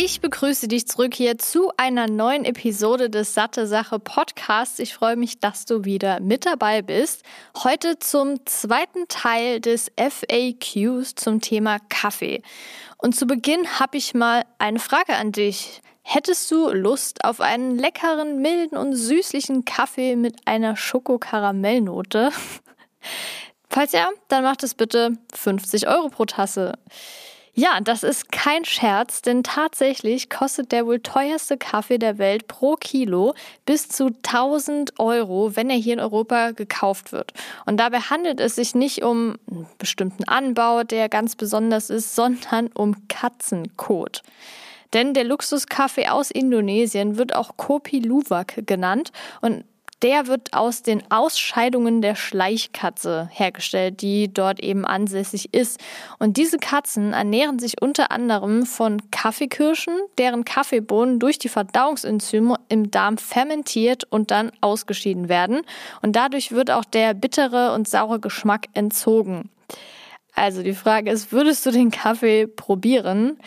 Ich 0.00 0.20
begrüße 0.20 0.68
dich 0.68 0.86
zurück 0.86 1.12
hier 1.12 1.38
zu 1.38 1.72
einer 1.76 2.06
neuen 2.06 2.44
Episode 2.44 3.10
des 3.10 3.34
Satte 3.34 3.66
Sache 3.66 3.98
Podcasts. 3.98 4.78
Ich 4.78 4.94
freue 4.94 5.16
mich, 5.16 5.40
dass 5.40 5.64
du 5.64 5.84
wieder 5.84 6.20
mit 6.20 6.46
dabei 6.46 6.82
bist. 6.82 7.24
Heute 7.64 7.98
zum 7.98 8.46
zweiten 8.46 9.08
Teil 9.08 9.60
des 9.60 9.90
FAQs 9.96 11.16
zum 11.16 11.40
Thema 11.40 11.80
Kaffee. 11.88 12.42
Und 12.98 13.16
zu 13.16 13.26
Beginn 13.26 13.80
habe 13.80 13.96
ich 13.96 14.14
mal 14.14 14.44
eine 14.58 14.78
Frage 14.78 15.16
an 15.16 15.32
dich. 15.32 15.82
Hättest 16.02 16.48
du 16.52 16.70
Lust 16.70 17.24
auf 17.24 17.40
einen 17.40 17.76
leckeren, 17.76 18.40
milden 18.40 18.78
und 18.78 18.94
süßlichen 18.94 19.64
Kaffee 19.64 20.14
mit 20.14 20.46
einer 20.46 20.76
Schokokaramellnote? 20.76 22.30
Falls 23.68 23.90
ja, 23.90 24.10
dann 24.28 24.44
macht 24.44 24.62
es 24.62 24.76
bitte 24.76 25.14
50 25.34 25.88
Euro 25.88 26.08
pro 26.08 26.24
Tasse. 26.24 26.74
Ja, 27.58 27.80
das 27.80 28.04
ist 28.04 28.30
kein 28.30 28.64
Scherz, 28.64 29.20
denn 29.20 29.42
tatsächlich 29.42 30.30
kostet 30.30 30.70
der 30.70 30.86
wohl 30.86 31.00
teuerste 31.00 31.58
Kaffee 31.58 31.98
der 31.98 32.16
Welt 32.18 32.46
pro 32.46 32.76
Kilo 32.76 33.34
bis 33.66 33.88
zu 33.88 34.12
1000 34.24 35.00
Euro, 35.00 35.56
wenn 35.56 35.68
er 35.68 35.76
hier 35.76 35.94
in 35.94 35.98
Europa 35.98 36.52
gekauft 36.52 37.10
wird. 37.10 37.32
Und 37.66 37.78
dabei 37.78 37.98
handelt 37.98 38.38
es 38.38 38.54
sich 38.54 38.76
nicht 38.76 39.02
um 39.02 39.38
einen 39.50 39.66
bestimmten 39.76 40.22
Anbau, 40.22 40.84
der 40.84 41.08
ganz 41.08 41.34
besonders 41.34 41.90
ist, 41.90 42.14
sondern 42.14 42.68
um 42.68 43.08
Katzenkot. 43.08 44.22
Denn 44.92 45.12
der 45.12 45.24
Luxuskaffee 45.24 46.06
aus 46.06 46.30
Indonesien 46.30 47.18
wird 47.18 47.34
auch 47.34 47.56
Kopi 47.56 47.98
Luwak 47.98 48.68
genannt 48.68 49.10
und 49.40 49.64
der 50.02 50.26
wird 50.26 50.52
aus 50.52 50.82
den 50.82 51.02
Ausscheidungen 51.10 52.02
der 52.02 52.14
Schleichkatze 52.14 53.28
hergestellt, 53.32 54.00
die 54.00 54.32
dort 54.32 54.60
eben 54.60 54.84
ansässig 54.84 55.52
ist. 55.52 55.80
Und 56.18 56.36
diese 56.36 56.58
Katzen 56.58 57.12
ernähren 57.12 57.58
sich 57.58 57.82
unter 57.82 58.12
anderem 58.12 58.64
von 58.64 59.10
Kaffeekirschen, 59.10 59.94
deren 60.18 60.44
Kaffeebohnen 60.44 61.18
durch 61.18 61.38
die 61.38 61.48
Verdauungsenzyme 61.48 62.56
im 62.68 62.90
Darm 62.90 63.18
fermentiert 63.18 64.04
und 64.10 64.30
dann 64.30 64.52
ausgeschieden 64.60 65.28
werden. 65.28 65.62
Und 66.02 66.14
dadurch 66.14 66.52
wird 66.52 66.70
auch 66.70 66.84
der 66.84 67.14
bittere 67.14 67.72
und 67.74 67.88
saure 67.88 68.20
Geschmack 68.20 68.66
entzogen. 68.74 69.50
Also 70.38 70.62
die 70.62 70.72
Frage 70.72 71.10
ist, 71.10 71.32
würdest 71.32 71.66
du 71.66 71.72
den 71.72 71.90
Kaffee 71.90 72.46
probieren? 72.46 73.38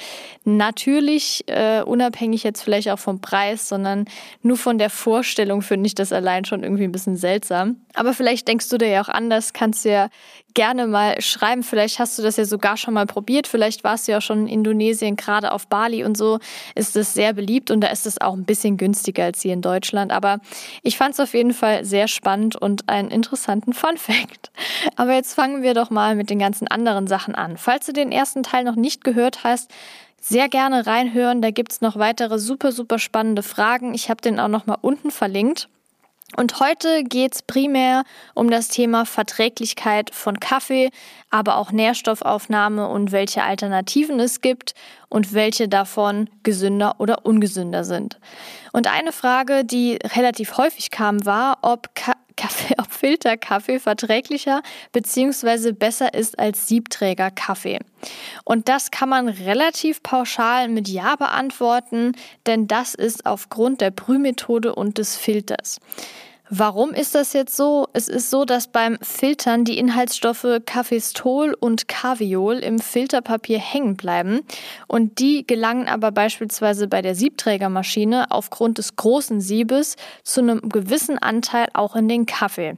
Natürlich 0.44 1.46
äh, 1.48 1.82
unabhängig 1.84 2.44
jetzt 2.44 2.62
vielleicht 2.62 2.90
auch 2.90 3.00
vom 3.00 3.22
Preis, 3.22 3.70
sondern 3.70 4.06
nur 4.42 4.58
von 4.58 4.78
der 4.78 4.90
Vorstellung 4.90 5.62
finde 5.62 5.88
ich 5.88 5.96
das 5.96 6.12
allein 6.12 6.44
schon 6.44 6.64
irgendwie 6.64 6.84
ein 6.84 6.92
bisschen 6.92 7.16
seltsam. 7.16 7.78
Aber 7.94 8.14
vielleicht 8.14 8.48
denkst 8.50 8.68
du 8.68 8.78
dir 8.78 8.90
ja 8.90 9.02
auch 9.02 9.10
anders, 9.10 9.54
kannst 9.54 9.86
du 9.86 9.90
ja 9.90 10.10
gerne 10.54 10.88
mal 10.88 11.20
schreiben. 11.22 11.64
Vielleicht 11.64 12.00
hast 12.00 12.18
du 12.18 12.24
das 12.24 12.38
ja 12.38 12.46
sogar 12.46 12.78
schon 12.78 12.94
mal 12.94 13.06
probiert. 13.06 13.48
Vielleicht 13.48 13.84
warst 13.84 14.08
du 14.08 14.12
ja 14.12 14.22
schon 14.22 14.48
in 14.48 14.62
Indonesien, 14.62 15.16
gerade 15.16 15.52
auf 15.52 15.68
Bali 15.68 16.04
und 16.04 16.16
so 16.16 16.40
ist 16.76 16.96
es 16.96 17.14
sehr 17.14 17.34
beliebt 17.34 17.72
und 17.72 17.82
da 17.82 17.88
ist 17.88 18.06
es 18.06 18.22
auch 18.22 18.34
ein 18.34 18.46
bisschen 18.46 18.78
günstiger 18.78 19.26
als 19.26 19.42
hier 19.42 19.54
in 19.54 19.62
Deutschland. 19.62 20.12
Aber 20.12 20.40
ich 20.84 20.98
fand 20.98 21.14
es 21.14 21.20
auf 21.20 21.34
jeden 21.34 21.54
Fall 21.54 21.84
sehr 21.84 22.08
spannend 22.08 22.56
und 22.56 22.88
einen 22.90 23.10
interessanten 23.10 23.74
Fun 23.74 23.98
Fact. 23.98 24.52
Aber 24.96 25.14
jetzt 25.14 25.34
fangen 25.34 25.64
wir 25.64 25.74
doch 25.74 25.90
mal 25.90 26.16
mit 26.16 26.30
den 26.30 26.40
ganzen 26.40 26.68
anderen 26.68 27.08
Sachen 27.08 27.36
an. 27.36 27.58
Falls 27.58 27.86
du 27.86 27.94
den 27.94 28.12
ersten 28.12 28.44
Teil 28.44 28.64
noch 28.64 28.76
nicht 28.76 29.04
gehört 29.04 29.44
hast, 29.44 29.72
sehr 30.22 30.48
gerne 30.50 30.86
reinhören. 30.86 31.42
Da 31.42 31.50
gibt 31.50 31.72
es 31.72 31.82
noch 31.82 31.98
weitere 31.98 32.38
super, 32.38 32.72
super 32.72 33.00
spannende 33.00 33.44
Fragen. 33.44 33.94
Ich 33.94 34.10
habe 34.10 34.22
den 34.22 34.40
auch 34.40 34.48
noch 34.48 34.68
mal 34.68 34.78
unten 34.80 35.12
verlinkt. 35.12 35.68
Und 36.38 36.60
heute 36.60 37.04
geht 37.04 37.36
es 37.36 37.42
primär 37.42 38.04
um 38.34 38.50
das 38.50 38.70
Thema 38.70 39.06
Verträglichkeit 39.06 40.14
von 40.14 40.40
Kaffee, 40.40 40.90
aber 41.30 41.58
auch 41.58 41.72
Nährstoffaufnahme 41.72 42.88
und 42.88 43.12
welche 43.12 43.44
Alternativen 43.44 44.20
es 44.20 44.42
gibt 44.42 44.74
und 45.10 45.34
welche 45.34 45.68
davon 45.68 46.30
gesünder 46.44 46.96
oder 47.00 47.26
ungesünder 47.26 47.84
sind. 47.84 48.20
Und 48.72 48.88
eine 48.88 49.12
Frage, 49.12 49.66
die 49.66 50.00
relativ 50.16 50.58
häufig 50.58 50.90
kam, 50.90 51.26
war, 51.26 51.60
ob 51.62 51.94
Ka 51.96 52.14
Kaffee, 52.42 52.74
ob 52.80 52.92
Filterkaffee 52.92 53.80
verträglicher 53.80 54.64
bzw. 54.94 55.74
besser 55.74 56.14
ist 56.16 56.40
als 56.40 56.68
Siebträgerkaffee. 56.68 57.80
Und 58.44 58.68
das 58.68 58.90
kann 58.90 59.10
man 59.10 59.28
relativ 59.30 60.02
pauschal 60.02 60.68
mit 60.68 60.88
Ja 60.88 61.16
beantworten, 61.16 62.14
denn 62.48 62.68
das 62.68 62.96
ist 62.96 63.28
aufgrund 63.28 63.80
der 63.82 63.92
Brühmethode 63.92 64.74
und 64.74 64.98
des 64.98 65.16
Filters. 65.18 65.80
Warum 66.54 66.92
ist 66.92 67.16
das 67.16 67.32
jetzt 67.32 67.56
so? 67.56 67.88
Es 67.94 68.10
ist 68.10 68.30
so, 68.30 68.44
dass 68.44 68.68
beim 68.68 68.98
Filtern 69.02 69.64
die 69.64 69.78
Inhaltsstoffe 69.78 70.46
Kaffeestol 70.66 71.56
und 71.58 71.88
Kaviol 71.88 72.56
im 72.56 72.80
Filterpapier 72.80 73.58
hängen 73.58 73.96
bleiben 73.96 74.42
und 74.88 75.20
die 75.20 75.48
gelangen 75.48 75.88
aber 75.88 76.12
beispielsweise 76.12 76.90
bei 76.90 77.02
der 77.02 77.16
Siebträgermaschine 77.16 78.32
aufgrund 78.32 78.80
des 78.80 78.98
großen 78.98 79.40
Siebes 79.40 79.96
zu 80.24 80.42
einem 80.42 80.68
gewissen 80.68 81.18
Anteil 81.18 81.68
auch 81.74 81.96
in 81.96 82.10
den 82.10 82.26
Kaffee. 82.26 82.76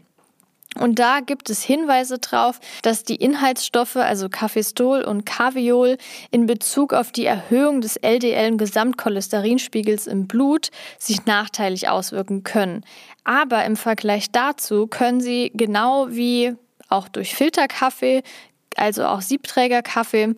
Und 0.79 1.00
da 1.00 1.19
gibt 1.19 1.50
es 1.50 1.62
Hinweise 1.62 2.19
darauf, 2.19 2.59
dass 2.81 3.03
die 3.03 3.16
Inhaltsstoffe, 3.16 3.95
also 3.95 4.28
Kaffeestol 4.29 5.03
und 5.03 5.25
Kaviol, 5.25 5.97
in 6.31 6.47
Bezug 6.47 6.94
auf 6.94 7.12
die 7.12 7.25
Erhöhung 7.25 7.81
des 7.81 7.97
LDL-Gesamtcholesterinspiegels 7.97 10.07
im 10.07 10.28
Blut 10.28 10.69
sich 10.97 11.25
nachteilig 11.25 11.89
auswirken 11.89 12.44
können. 12.44 12.85
Aber 13.23 13.63
im 13.66 13.75
Vergleich 13.75 14.31
dazu 14.31 14.88
können 14.88 15.22
sie 15.22 15.51
genau 15.53 16.07
wie 16.09 16.56
auch 16.89 17.07
durch 17.07 17.35
Filterkaffee, 17.35 18.23
also 18.75 19.06
auch 19.06 19.22
Siebträgerkaffee, 19.22 20.35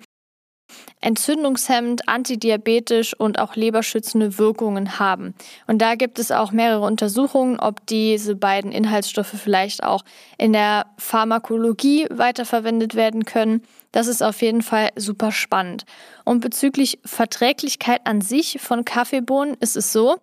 entzündungshemmend, 1.01 2.07
antidiabetisch 2.07 3.13
und 3.13 3.40
auch 3.40 3.56
leberschützende 3.56 4.38
Wirkungen 4.38 4.97
haben. 4.97 5.35
Und 5.68 5.79
da 5.81 5.95
gibt 5.95 6.18
es 6.18 6.31
auch 6.31 6.51
mehrere 6.51 6.85
Untersuchungen, 6.85 7.59
ob 7.59 7.85
diese 7.85 8.35
beiden 8.35 8.72
Inhaltsstoffe 8.72 9.35
vielleicht 9.35 9.84
auch 9.84 10.03
in 10.38 10.53
der 10.53 10.88
Pharmakologie 10.97 12.07
weiterverwendet 12.09 12.95
werden 12.95 13.25
können. 13.25 13.62
Das 13.91 14.07
ist 14.07 14.24
auf 14.24 14.41
jeden 14.41 14.62
Fall 14.62 14.90
super 14.95 15.31
spannend. 15.31 15.85
Und 16.24 16.41
bezüglich 16.41 17.00
Verträglichkeit 17.06 18.01
an 18.06 18.22
sich 18.22 18.59
von 18.59 18.84
Kaffeebohnen 18.84 19.56
ist 19.59 19.78
es 19.78 19.94
so, 19.94 20.18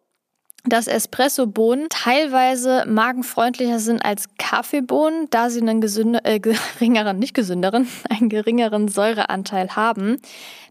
dass 0.65 0.87
Espresso-Bohnen 0.87 1.89
teilweise 1.89 2.85
magenfreundlicher 2.87 3.81
sind 3.81 4.05
als 4.05 4.29
Kaffeebohnen, 4.39 5.27
da 5.31 5.51
sie 5.51 5.61
einen 5.61 5.81
gesünder, 5.81 6.21
äh, 6.25 6.39
geringeren, 6.79 7.19
nicht 7.19 7.35
gesünderen, 7.35 7.89
einen 8.11 8.29
geringeren 8.29 8.89
Säureanteil 8.89 9.75
haben. 9.75 10.21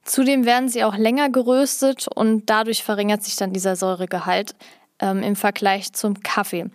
Zudem 0.03 0.46
werden 0.46 0.69
sie 0.69 0.84
auch 0.84 0.96
länger 0.96 1.30
geröstet 1.30 2.07
und 2.07 2.50
dadurch 2.50 2.84
verringert 2.84 3.24
sich 3.24 3.35
dann 3.35 3.53
dieser 3.53 3.75
Säuregehalt 3.75 4.56
ähm, 5.00 5.22
im 5.22 5.35
Vergleich 5.35 5.94
zum 5.94 6.22
Kaffee. 6.22 6.69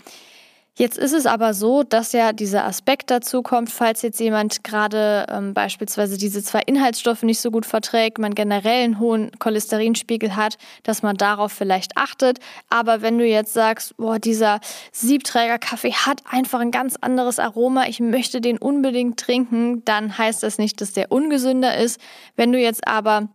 Jetzt 0.78 0.98
ist 0.98 1.14
es 1.14 1.24
aber 1.24 1.54
so, 1.54 1.84
dass 1.84 2.12
ja 2.12 2.34
dieser 2.34 2.66
Aspekt 2.66 3.10
dazu 3.10 3.40
kommt, 3.40 3.70
falls 3.70 4.02
jetzt 4.02 4.20
jemand 4.20 4.62
gerade 4.62 5.24
ähm, 5.30 5.54
beispielsweise 5.54 6.18
diese 6.18 6.42
zwei 6.42 6.60
Inhaltsstoffe 6.60 7.22
nicht 7.22 7.40
so 7.40 7.50
gut 7.50 7.64
verträgt, 7.64 8.18
man 8.18 8.34
generell 8.34 8.84
einen 8.84 8.98
hohen 8.98 9.30
Cholesterinspiegel 9.38 10.36
hat, 10.36 10.58
dass 10.82 11.02
man 11.02 11.16
darauf 11.16 11.50
vielleicht 11.50 11.96
achtet. 11.96 12.40
Aber 12.68 13.00
wenn 13.00 13.16
du 13.16 13.24
jetzt 13.24 13.54
sagst, 13.54 13.96
boah, 13.96 14.18
dieser 14.18 14.60
Siebträger-Kaffee 14.92 15.94
hat 15.94 16.20
einfach 16.30 16.60
ein 16.60 16.72
ganz 16.72 16.96
anderes 17.00 17.38
Aroma, 17.38 17.86
ich 17.86 18.00
möchte 18.00 18.42
den 18.42 18.58
unbedingt 18.58 19.18
trinken, 19.18 19.82
dann 19.86 20.18
heißt 20.18 20.42
das 20.42 20.58
nicht, 20.58 20.82
dass 20.82 20.92
der 20.92 21.10
ungesünder 21.10 21.74
ist. 21.78 21.98
Wenn 22.36 22.52
du 22.52 22.58
jetzt 22.58 22.86
aber 22.86 23.28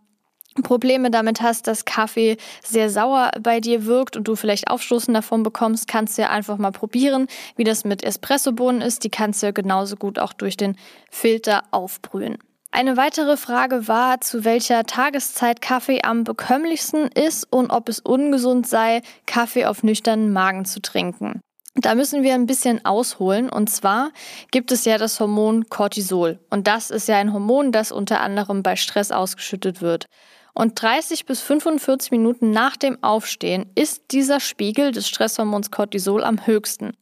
Probleme 0.62 1.10
damit 1.10 1.40
hast, 1.40 1.66
dass 1.66 1.84
Kaffee 1.84 2.36
sehr 2.62 2.90
sauer 2.90 3.30
bei 3.40 3.60
dir 3.60 3.86
wirkt 3.86 4.16
und 4.16 4.28
du 4.28 4.36
vielleicht 4.36 4.68
Aufstoßen 4.68 5.14
davon 5.14 5.42
bekommst, 5.42 5.88
kannst 5.88 6.18
du 6.18 6.22
ja 6.22 6.30
einfach 6.30 6.58
mal 6.58 6.72
probieren, 6.72 7.26
wie 7.56 7.64
das 7.64 7.84
mit 7.84 8.04
Espressobohnen 8.04 8.82
ist. 8.82 9.04
Die 9.04 9.10
kannst 9.10 9.42
du 9.42 9.46
ja 9.46 9.52
genauso 9.52 9.96
gut 9.96 10.18
auch 10.18 10.32
durch 10.32 10.56
den 10.56 10.76
Filter 11.10 11.62
aufbrühen. 11.70 12.38
Eine 12.74 12.96
weitere 12.96 13.36
Frage 13.36 13.86
war, 13.86 14.22
zu 14.22 14.44
welcher 14.44 14.84
Tageszeit 14.84 15.60
Kaffee 15.60 16.00
am 16.02 16.24
bekömmlichsten 16.24 17.08
ist 17.08 17.46
und 17.52 17.70
ob 17.70 17.90
es 17.90 18.00
ungesund 18.00 18.66
sei, 18.66 19.02
Kaffee 19.26 19.66
auf 19.66 19.82
nüchternen 19.82 20.32
Magen 20.32 20.64
zu 20.64 20.80
trinken. 20.80 21.42
Da 21.74 21.94
müssen 21.94 22.22
wir 22.22 22.34
ein 22.34 22.46
bisschen 22.46 22.84
ausholen. 22.84 23.48
Und 23.48 23.68
zwar 23.70 24.10
gibt 24.50 24.72
es 24.72 24.84
ja 24.84 24.98
das 24.98 25.20
Hormon 25.20 25.68
Cortisol. 25.68 26.38
Und 26.50 26.66
das 26.66 26.90
ist 26.90 27.08
ja 27.08 27.16
ein 27.16 27.32
Hormon, 27.32 27.72
das 27.72 27.92
unter 27.92 28.20
anderem 28.20 28.62
bei 28.62 28.76
Stress 28.76 29.10
ausgeschüttet 29.10 29.80
wird. 29.80 30.06
Und 30.54 30.80
30 30.80 31.24
bis 31.24 31.40
45 31.40 32.10
Minuten 32.10 32.50
nach 32.50 32.76
dem 32.76 33.02
Aufstehen 33.02 33.66
ist 33.74 34.02
dieser 34.10 34.40
Spiegel 34.40 34.92
des 34.92 35.08
Stresshormons 35.08 35.70
Cortisol 35.70 36.22
am 36.24 36.46
höchsten. 36.46 36.92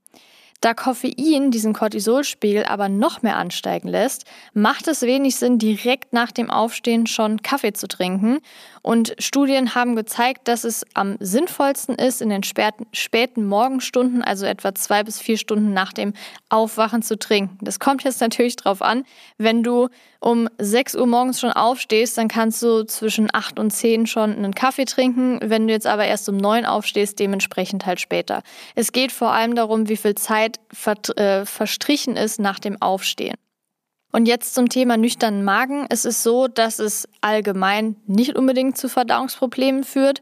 Da 0.60 0.74
Koffein 0.74 1.50
diesen 1.50 1.72
Cortisolspiegel 1.72 2.64
aber 2.66 2.90
noch 2.90 3.22
mehr 3.22 3.36
ansteigen 3.36 3.88
lässt, 3.88 4.26
macht 4.52 4.88
es 4.88 5.00
wenig 5.00 5.36
Sinn, 5.36 5.58
direkt 5.58 6.12
nach 6.12 6.32
dem 6.32 6.50
Aufstehen 6.50 7.06
schon 7.06 7.40
Kaffee 7.40 7.72
zu 7.72 7.88
trinken. 7.88 8.40
Und 8.82 9.14
Studien 9.18 9.74
haben 9.74 9.96
gezeigt, 9.96 10.48
dass 10.48 10.64
es 10.64 10.84
am 10.92 11.16
sinnvollsten 11.18 11.94
ist, 11.94 12.20
in 12.20 12.28
den 12.28 12.42
späten, 12.42 12.86
späten 12.92 13.46
Morgenstunden, 13.46 14.22
also 14.22 14.44
etwa 14.44 14.74
zwei 14.74 15.02
bis 15.02 15.18
vier 15.18 15.38
Stunden 15.38 15.72
nach 15.72 15.94
dem 15.94 16.12
Aufwachen 16.50 17.00
zu 17.00 17.18
trinken. 17.18 17.56
Das 17.62 17.80
kommt 17.80 18.04
jetzt 18.04 18.20
natürlich 18.20 18.56
drauf 18.56 18.82
an. 18.82 19.04
Wenn 19.38 19.62
du 19.62 19.88
um 20.20 20.48
6 20.58 20.96
Uhr 20.96 21.06
morgens 21.06 21.40
schon 21.40 21.50
aufstehst, 21.50 22.18
dann 22.18 22.28
kannst 22.28 22.62
du 22.62 22.84
zwischen 22.84 23.28
8 23.32 23.58
und 23.58 23.70
10 23.70 24.06
schon 24.06 24.36
einen 24.36 24.54
Kaffee 24.54 24.84
trinken. 24.84 25.40
Wenn 25.42 25.66
du 25.66 25.72
jetzt 25.72 25.86
aber 25.86 26.04
erst 26.04 26.28
um 26.28 26.36
9 26.36 26.66
aufstehst, 26.66 27.18
dementsprechend 27.18 27.86
halt 27.86 28.00
später. 28.00 28.42
Es 28.74 28.92
geht 28.92 29.12
vor 29.12 29.32
allem 29.32 29.54
darum, 29.54 29.88
wie 29.88 29.96
viel 29.96 30.14
Zeit 30.14 30.60
äh, 31.16 31.46
verstrichen 31.46 32.16
ist 32.16 32.38
nach 32.38 32.58
dem 32.58 32.80
Aufstehen. 32.82 33.36
Und 34.12 34.26
jetzt 34.26 34.54
zum 34.54 34.68
Thema 34.68 34.96
nüchternen 34.96 35.42
Magen. 35.42 35.86
Es 35.88 36.04
ist 36.04 36.22
so, 36.22 36.48
dass 36.48 36.80
es 36.80 37.08
allgemein 37.20 37.96
nicht 38.06 38.36
unbedingt 38.36 38.76
zu 38.76 38.88
Verdauungsproblemen 38.88 39.84
führt. 39.84 40.20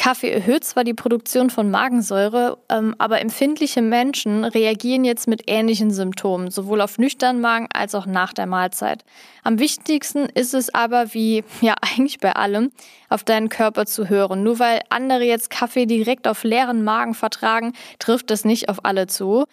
Kaffee 0.00 0.30
erhöht 0.30 0.64
zwar 0.64 0.82
die 0.82 0.94
Produktion 0.94 1.50
von 1.50 1.70
Magensäure, 1.70 2.56
ähm, 2.70 2.94
aber 2.96 3.20
empfindliche 3.20 3.82
Menschen 3.82 4.44
reagieren 4.44 5.04
jetzt 5.04 5.28
mit 5.28 5.42
ähnlichen 5.46 5.90
Symptomen, 5.90 6.50
sowohl 6.50 6.80
auf 6.80 6.96
nüchternen 6.96 7.42
Magen 7.42 7.68
als 7.70 7.94
auch 7.94 8.06
nach 8.06 8.32
der 8.32 8.46
Mahlzeit. 8.46 9.04
Am 9.44 9.58
wichtigsten 9.58 10.20
ist 10.30 10.54
es 10.54 10.72
aber, 10.72 11.12
wie 11.12 11.44
ja 11.60 11.74
eigentlich 11.82 12.18
bei 12.18 12.32
allem, 12.32 12.70
auf 13.10 13.24
deinen 13.24 13.50
Körper 13.50 13.84
zu 13.84 14.08
hören. 14.08 14.42
Nur 14.42 14.58
weil 14.58 14.80
andere 14.88 15.24
jetzt 15.24 15.50
Kaffee 15.50 15.84
direkt 15.84 16.26
auf 16.26 16.44
leeren 16.44 16.82
Magen 16.82 17.12
vertragen, 17.12 17.74
trifft 17.98 18.30
das 18.30 18.46
nicht 18.46 18.70
auf 18.70 18.86
alle 18.86 19.06
zu. 19.06 19.44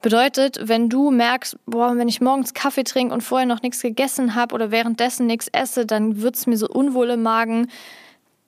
Bedeutet, 0.00 0.58
wenn 0.64 0.88
du 0.88 1.12
merkst, 1.12 1.58
boah, 1.64 1.96
wenn 1.96 2.08
ich 2.08 2.20
morgens 2.20 2.54
Kaffee 2.54 2.82
trinke 2.82 3.14
und 3.14 3.20
vorher 3.20 3.46
noch 3.46 3.62
nichts 3.62 3.80
gegessen 3.80 4.34
habe 4.34 4.52
oder 4.52 4.72
währenddessen 4.72 5.28
nichts 5.28 5.46
esse, 5.52 5.86
dann 5.86 6.22
wird 6.22 6.34
es 6.34 6.48
mir 6.48 6.56
so 6.56 6.68
unwohl 6.68 7.10
im 7.10 7.22
Magen 7.22 7.68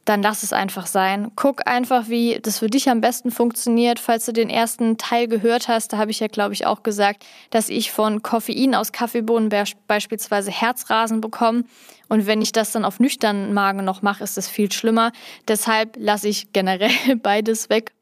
dann 0.04 0.22
lass 0.22 0.42
es 0.42 0.52
einfach 0.52 0.86
sein. 0.86 1.30
Guck 1.34 1.66
einfach, 1.66 2.08
wie 2.08 2.38
das 2.42 2.58
für 2.58 2.68
dich 2.68 2.90
am 2.90 3.00
besten 3.00 3.30
funktioniert. 3.30 3.98
Falls 3.98 4.26
du 4.26 4.32
den 4.32 4.50
ersten 4.50 4.98
Teil 4.98 5.28
gehört 5.28 5.68
hast, 5.68 5.92
da 5.92 5.98
habe 5.98 6.10
ich 6.10 6.20
ja, 6.20 6.26
glaube 6.26 6.52
ich, 6.52 6.66
auch 6.66 6.82
gesagt, 6.82 7.24
dass 7.50 7.68
ich 7.68 7.90
von 7.90 8.22
Koffein 8.22 8.74
aus 8.74 8.92
Kaffeebohnen 8.92 9.50
beispielsweise 9.86 10.50
Herzrasen 10.50 11.20
bekomme. 11.20 11.64
Und 12.08 12.26
wenn 12.26 12.42
ich 12.42 12.52
das 12.52 12.72
dann 12.72 12.84
auf 12.84 13.00
nüchternen 13.00 13.54
Magen 13.54 13.84
noch 13.84 14.02
mache, 14.02 14.22
ist 14.22 14.36
das 14.36 14.48
viel 14.48 14.70
schlimmer. 14.70 15.12
Deshalb 15.48 15.96
lasse 15.98 16.28
ich 16.28 16.52
generell 16.52 17.16
beides 17.22 17.70
weg. 17.70 17.92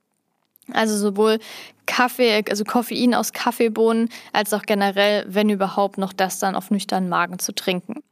Also 0.72 0.96
sowohl 0.96 1.38
Kaffee, 1.86 2.44
also 2.48 2.64
Koffein 2.64 3.14
aus 3.14 3.32
Kaffeebohnen, 3.32 4.08
als 4.32 4.52
auch 4.52 4.62
generell, 4.62 5.24
wenn 5.28 5.50
überhaupt, 5.50 5.98
noch 5.98 6.12
das 6.12 6.38
dann 6.38 6.56
auf 6.56 6.70
nüchternen 6.70 7.08
Magen 7.08 7.38
zu 7.38 7.52
trinken. 7.54 8.02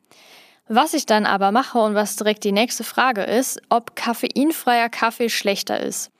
Was 0.72 0.94
ich 0.94 1.04
dann 1.04 1.26
aber 1.26 1.50
mache 1.50 1.80
und 1.80 1.96
was 1.96 2.14
direkt 2.14 2.44
die 2.44 2.52
nächste 2.52 2.84
Frage 2.84 3.24
ist, 3.24 3.60
ob 3.70 3.96
koffeinfreier 3.96 4.88
Kaffee 4.88 5.28
schlechter 5.28 5.80
ist. 5.80 6.12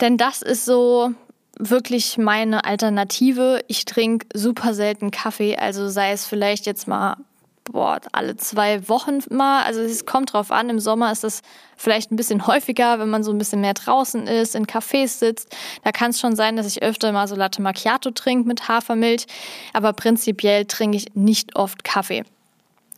Denn 0.00 0.16
das 0.16 0.42
ist 0.42 0.64
so 0.64 1.10
wirklich 1.58 2.16
meine 2.16 2.64
Alternative. 2.64 3.64
Ich 3.66 3.86
trinke 3.86 4.28
super 4.32 4.74
selten 4.74 5.10
Kaffee, 5.10 5.56
also 5.56 5.88
sei 5.88 6.12
es 6.12 6.24
vielleicht 6.24 6.66
jetzt 6.66 6.86
mal 6.86 7.16
boah, 7.64 7.98
alle 8.12 8.36
zwei 8.36 8.88
Wochen 8.88 9.24
mal. 9.28 9.64
Also 9.64 9.80
es 9.80 10.06
kommt 10.06 10.34
drauf 10.34 10.52
an. 10.52 10.70
Im 10.70 10.78
Sommer 10.78 11.10
ist 11.10 11.24
das 11.24 11.42
vielleicht 11.76 12.12
ein 12.12 12.16
bisschen 12.16 12.46
häufiger, 12.46 13.00
wenn 13.00 13.10
man 13.10 13.24
so 13.24 13.32
ein 13.32 13.38
bisschen 13.38 13.60
mehr 13.60 13.74
draußen 13.74 14.28
ist, 14.28 14.54
in 14.54 14.66
Cafés 14.66 15.18
sitzt. 15.18 15.56
Da 15.82 15.90
kann 15.90 16.10
es 16.10 16.20
schon 16.20 16.36
sein, 16.36 16.54
dass 16.54 16.68
ich 16.68 16.84
öfter 16.84 17.10
mal 17.10 17.26
so 17.26 17.34
Latte 17.34 17.60
Macchiato 17.60 18.12
trinke 18.12 18.46
mit 18.46 18.68
Hafermilch. 18.68 19.26
Aber 19.72 19.92
prinzipiell 19.94 20.66
trinke 20.66 20.96
ich 20.96 21.16
nicht 21.16 21.56
oft 21.56 21.82
Kaffee. 21.82 22.22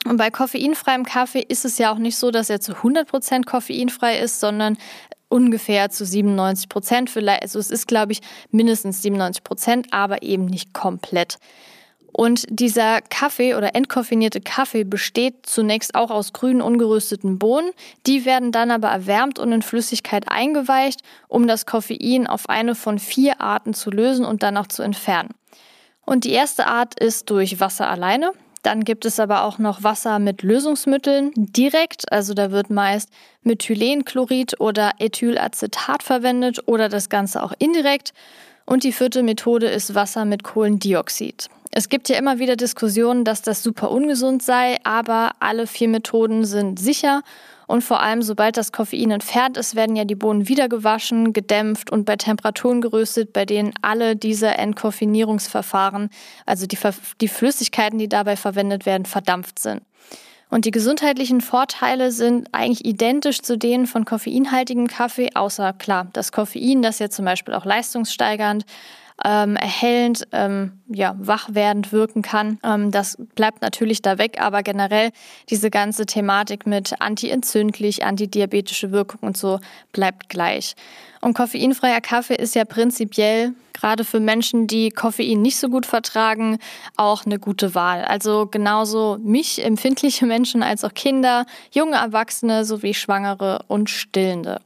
Und 0.04 0.16
bei 0.16 0.30
koffeinfreiem 0.30 1.04
Kaffee 1.04 1.44
ist 1.46 1.64
es 1.64 1.78
ja 1.78 1.92
auch 1.92 1.98
nicht 1.98 2.16
so, 2.16 2.30
dass 2.30 2.50
er 2.50 2.60
zu 2.60 2.72
100% 2.72 3.44
koffeinfrei 3.44 4.18
ist, 4.18 4.40
sondern 4.40 4.76
ungefähr 5.28 5.90
zu 5.90 6.04
97 6.04 6.68
Prozent. 6.68 7.10
Also 7.16 7.58
es 7.58 7.70
ist, 7.70 7.86
glaube 7.86 8.12
ich, 8.12 8.20
mindestens 8.50 9.02
97 9.02 9.44
Prozent, 9.44 9.86
aber 9.92 10.22
eben 10.22 10.46
nicht 10.46 10.74
komplett. 10.74 11.38
Und 12.14 12.44
dieser 12.50 13.00
Kaffee 13.00 13.54
oder 13.54 13.74
entkoffinierte 13.74 14.42
Kaffee 14.42 14.84
besteht 14.84 15.46
zunächst 15.46 15.94
auch 15.94 16.10
aus 16.10 16.34
grünen 16.34 16.60
ungerösteten 16.60 17.38
Bohnen. 17.38 17.70
Die 18.06 18.26
werden 18.26 18.52
dann 18.52 18.70
aber 18.70 18.88
erwärmt 18.88 19.38
und 19.38 19.50
in 19.50 19.62
Flüssigkeit 19.62 20.28
eingeweicht, 20.28 21.00
um 21.28 21.46
das 21.46 21.64
Koffein 21.64 22.26
auf 22.26 22.50
eine 22.50 22.74
von 22.74 22.98
vier 22.98 23.40
Arten 23.40 23.72
zu 23.72 23.90
lösen 23.90 24.26
und 24.26 24.42
dann 24.42 24.58
auch 24.58 24.66
zu 24.66 24.82
entfernen. 24.82 25.30
Und 26.04 26.24
die 26.24 26.32
erste 26.32 26.66
Art 26.66 27.00
ist 27.00 27.30
durch 27.30 27.60
Wasser 27.60 27.88
alleine. 27.88 28.32
Dann 28.62 28.84
gibt 28.84 29.04
es 29.04 29.18
aber 29.18 29.42
auch 29.44 29.58
noch 29.58 29.82
Wasser 29.82 30.18
mit 30.18 30.42
Lösungsmitteln 30.42 31.32
direkt, 31.34 32.10
also 32.12 32.32
da 32.32 32.52
wird 32.52 32.70
meist 32.70 33.10
Methylenchlorid 33.42 34.60
oder 34.60 34.92
Ethylacetat 34.98 36.02
verwendet 36.02 36.60
oder 36.66 36.88
das 36.88 37.08
Ganze 37.08 37.42
auch 37.42 37.52
indirekt. 37.58 38.12
Und 38.64 38.84
die 38.84 38.92
vierte 38.92 39.24
Methode 39.24 39.66
ist 39.66 39.96
Wasser 39.96 40.24
mit 40.24 40.44
Kohlendioxid. 40.44 41.48
Es 41.72 41.88
gibt 41.88 42.08
ja 42.08 42.18
immer 42.18 42.38
wieder 42.38 42.54
Diskussionen, 42.54 43.24
dass 43.24 43.42
das 43.42 43.62
super 43.62 43.90
ungesund 43.90 44.42
sei, 44.42 44.78
aber 44.84 45.32
alle 45.40 45.66
vier 45.66 45.88
Methoden 45.88 46.44
sind 46.44 46.78
sicher 46.78 47.22
und 47.72 47.80
vor 47.80 48.02
allem, 48.02 48.20
sobald 48.20 48.58
das 48.58 48.70
Koffein 48.70 49.12
entfernt 49.12 49.56
ist, 49.56 49.74
werden 49.74 49.96
ja 49.96 50.04
die 50.04 50.14
Bohnen 50.14 50.46
wieder 50.46 50.68
gewaschen, 50.68 51.32
gedämpft 51.32 51.90
und 51.90 52.04
bei 52.04 52.16
Temperaturen 52.16 52.82
geröstet, 52.82 53.32
bei 53.32 53.46
denen 53.46 53.72
alle 53.80 54.14
diese 54.14 54.48
Entkoffinierungsverfahren, 54.48 56.10
also 56.44 56.66
die, 56.66 56.76
die 57.22 57.28
Flüssigkeiten, 57.28 57.98
die 57.98 58.10
dabei 58.10 58.36
verwendet 58.36 58.84
werden, 58.84 59.06
verdampft 59.06 59.58
sind. 59.58 59.80
Und 60.50 60.66
die 60.66 60.70
gesundheitlichen 60.70 61.40
Vorteile 61.40 62.12
sind 62.12 62.46
eigentlich 62.52 62.84
identisch 62.84 63.40
zu 63.40 63.56
denen 63.56 63.86
von 63.86 64.04
koffeinhaltigem 64.04 64.86
Kaffee, 64.86 65.30
außer 65.32 65.72
klar, 65.72 66.08
das 66.12 66.30
Koffein, 66.30 66.82
das 66.82 66.98
ja 66.98 67.08
zum 67.08 67.24
Beispiel 67.24 67.54
auch 67.54 67.64
leistungssteigernd 67.64 68.66
ähm, 69.24 69.56
erhellend, 69.56 70.26
ähm, 70.32 70.80
ja, 70.88 71.14
wachwerdend 71.18 71.92
wirken 71.92 72.22
kann. 72.22 72.58
Ähm, 72.64 72.90
das 72.90 73.16
bleibt 73.34 73.62
natürlich 73.62 74.02
da 74.02 74.18
weg, 74.18 74.40
aber 74.40 74.62
generell 74.62 75.10
diese 75.50 75.70
ganze 75.70 76.06
Thematik 76.06 76.66
mit 76.66 77.00
antientzündlich, 77.00 78.04
antidiabetische 78.04 78.90
Wirkung 78.90 79.20
und 79.20 79.36
so 79.36 79.60
bleibt 79.92 80.28
gleich. 80.28 80.74
Und 81.20 81.34
koffeinfreier 81.34 82.00
Kaffee 82.00 82.34
ist 82.34 82.54
ja 82.54 82.64
prinzipiell 82.64 83.54
gerade 83.72 84.04
für 84.04 84.20
Menschen, 84.20 84.66
die 84.66 84.90
Koffein 84.90 85.42
nicht 85.42 85.58
so 85.58 85.68
gut 85.68 85.86
vertragen, 85.86 86.58
auch 86.96 87.26
eine 87.26 87.38
gute 87.38 87.74
Wahl. 87.74 88.04
Also 88.04 88.46
genauso 88.46 89.18
mich, 89.22 89.64
empfindliche 89.64 90.26
Menschen 90.26 90.62
als 90.62 90.84
auch 90.84 90.94
Kinder, 90.94 91.46
junge 91.72 91.96
Erwachsene 91.96 92.64
sowie 92.64 92.94
Schwangere 92.94 93.64
und 93.68 93.90
Stillende. 93.90 94.60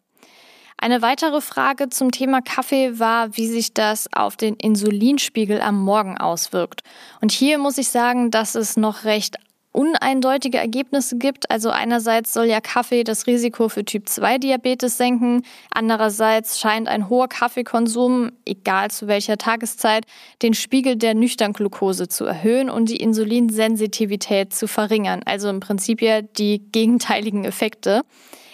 Eine 0.78 1.00
weitere 1.00 1.40
Frage 1.40 1.88
zum 1.88 2.10
Thema 2.12 2.42
Kaffee 2.42 2.98
war, 2.98 3.36
wie 3.36 3.48
sich 3.48 3.72
das 3.72 4.08
auf 4.12 4.36
den 4.36 4.54
Insulinspiegel 4.56 5.60
am 5.60 5.82
Morgen 5.82 6.18
auswirkt. 6.18 6.82
Und 7.20 7.32
hier 7.32 7.58
muss 7.58 7.78
ich 7.78 7.88
sagen, 7.88 8.30
dass 8.30 8.54
es 8.54 8.76
noch 8.76 9.04
recht 9.04 9.36
uneindeutige 9.76 10.56
Ergebnisse 10.56 11.18
gibt. 11.18 11.50
Also 11.50 11.68
einerseits 11.68 12.32
soll 12.32 12.46
ja 12.46 12.62
Kaffee 12.62 13.04
das 13.04 13.26
Risiko 13.26 13.68
für 13.68 13.84
Typ-2-Diabetes 13.84 14.96
senken, 14.96 15.42
andererseits 15.70 16.58
scheint 16.58 16.88
ein 16.88 17.10
hoher 17.10 17.28
Kaffeekonsum, 17.28 18.32
egal 18.46 18.90
zu 18.90 19.06
welcher 19.06 19.36
Tageszeit, 19.36 20.06
den 20.40 20.54
Spiegel 20.54 20.96
der 20.96 21.14
Nüchternglucose 21.14 22.08
zu 22.08 22.24
erhöhen 22.24 22.70
und 22.70 22.88
die 22.88 22.96
Insulinsensitivität 22.96 24.54
zu 24.54 24.66
verringern. 24.66 25.20
Also 25.26 25.50
im 25.50 25.60
Prinzip 25.60 26.00
ja 26.00 26.22
die 26.22 26.58
gegenteiligen 26.72 27.44
Effekte. 27.44 28.02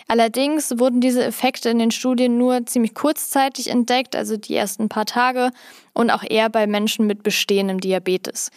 Allerdings 0.08 0.78
wurden 0.78 1.00
diese 1.00 1.24
Effekte 1.24 1.70
in 1.70 1.78
den 1.78 1.90
Studien 1.90 2.38
nur 2.38 2.66
ziemlich 2.66 2.94
kurzzeitig 2.94 3.68
entdeckt, 3.68 4.16
also 4.16 4.36
die 4.36 4.54
ersten 4.54 4.88
paar 4.88 5.06
Tage, 5.06 5.50
und 5.92 6.10
auch 6.10 6.22
eher 6.28 6.48
bei 6.48 6.66
Menschen 6.66 7.06
mit 7.06 7.22
bestehendem 7.22 7.80
Diabetes. 7.80 8.50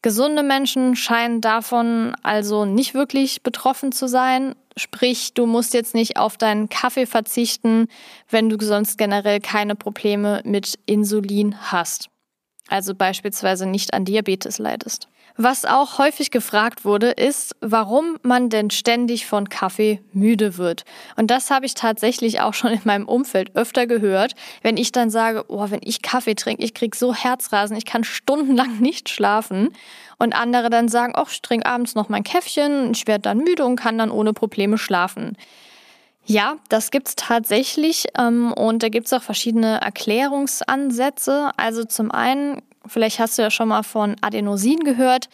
Gesunde 0.00 0.44
Menschen 0.44 0.94
scheinen 0.94 1.40
davon 1.40 2.14
also 2.22 2.64
nicht 2.64 2.94
wirklich 2.94 3.42
betroffen 3.42 3.90
zu 3.90 4.06
sein. 4.06 4.54
Sprich, 4.76 5.34
du 5.34 5.44
musst 5.44 5.74
jetzt 5.74 5.94
nicht 5.94 6.16
auf 6.16 6.36
deinen 6.36 6.68
Kaffee 6.68 7.06
verzichten, 7.06 7.88
wenn 8.30 8.48
du 8.48 8.64
sonst 8.64 8.96
generell 8.96 9.40
keine 9.40 9.74
Probleme 9.74 10.40
mit 10.44 10.78
Insulin 10.86 11.56
hast. 11.72 12.10
Also 12.68 12.94
beispielsweise 12.94 13.66
nicht 13.66 13.92
an 13.92 14.04
Diabetes 14.04 14.58
leidest. 14.58 15.08
Was 15.40 15.64
auch 15.64 15.98
häufig 15.98 16.32
gefragt 16.32 16.84
wurde, 16.84 17.12
ist, 17.12 17.54
warum 17.60 18.18
man 18.22 18.50
denn 18.50 18.70
ständig 18.70 19.24
von 19.24 19.48
Kaffee 19.48 20.02
müde 20.12 20.58
wird. 20.58 20.84
Und 21.14 21.30
das 21.30 21.52
habe 21.52 21.64
ich 21.64 21.74
tatsächlich 21.74 22.40
auch 22.40 22.54
schon 22.54 22.72
in 22.72 22.80
meinem 22.82 23.06
Umfeld 23.06 23.54
öfter 23.54 23.86
gehört, 23.86 24.34
wenn 24.62 24.76
ich 24.76 24.90
dann 24.90 25.10
sage, 25.10 25.44
oh, 25.46 25.70
wenn 25.70 25.78
ich 25.84 26.02
Kaffee 26.02 26.34
trinke, 26.34 26.64
ich 26.64 26.74
kriege 26.74 26.96
so 26.96 27.14
Herzrasen, 27.14 27.76
ich 27.76 27.84
kann 27.84 28.02
stundenlang 28.02 28.78
nicht 28.80 29.10
schlafen. 29.10 29.68
Und 30.18 30.34
andere 30.34 30.70
dann 30.70 30.88
sagen, 30.88 31.12
oh, 31.16 31.26
ich 31.30 31.40
trinke 31.40 31.66
abends 31.66 31.94
noch 31.94 32.08
mein 32.08 32.24
Käffchen, 32.24 32.90
ich 32.90 33.06
werde 33.06 33.22
dann 33.22 33.38
müde 33.38 33.64
und 33.64 33.76
kann 33.76 33.96
dann 33.96 34.10
ohne 34.10 34.32
Probleme 34.32 34.76
schlafen. 34.76 35.36
Ja, 36.30 36.56
das 36.68 36.90
gibt's 36.90 37.14
tatsächlich 37.16 38.04
ähm, 38.18 38.52
und 38.52 38.82
da 38.82 38.90
gibt's 38.90 39.14
auch 39.14 39.22
verschiedene 39.22 39.80
Erklärungsansätze. 39.80 41.52
Also 41.56 41.84
zum 41.84 42.10
einen, 42.10 42.60
vielleicht 42.88 43.18
hast 43.18 43.38
du 43.38 43.42
ja 43.42 43.50
schon 43.50 43.68
mal 43.68 43.82
von 43.82 44.16
Adenosin 44.20 44.80
gehört 44.80 45.28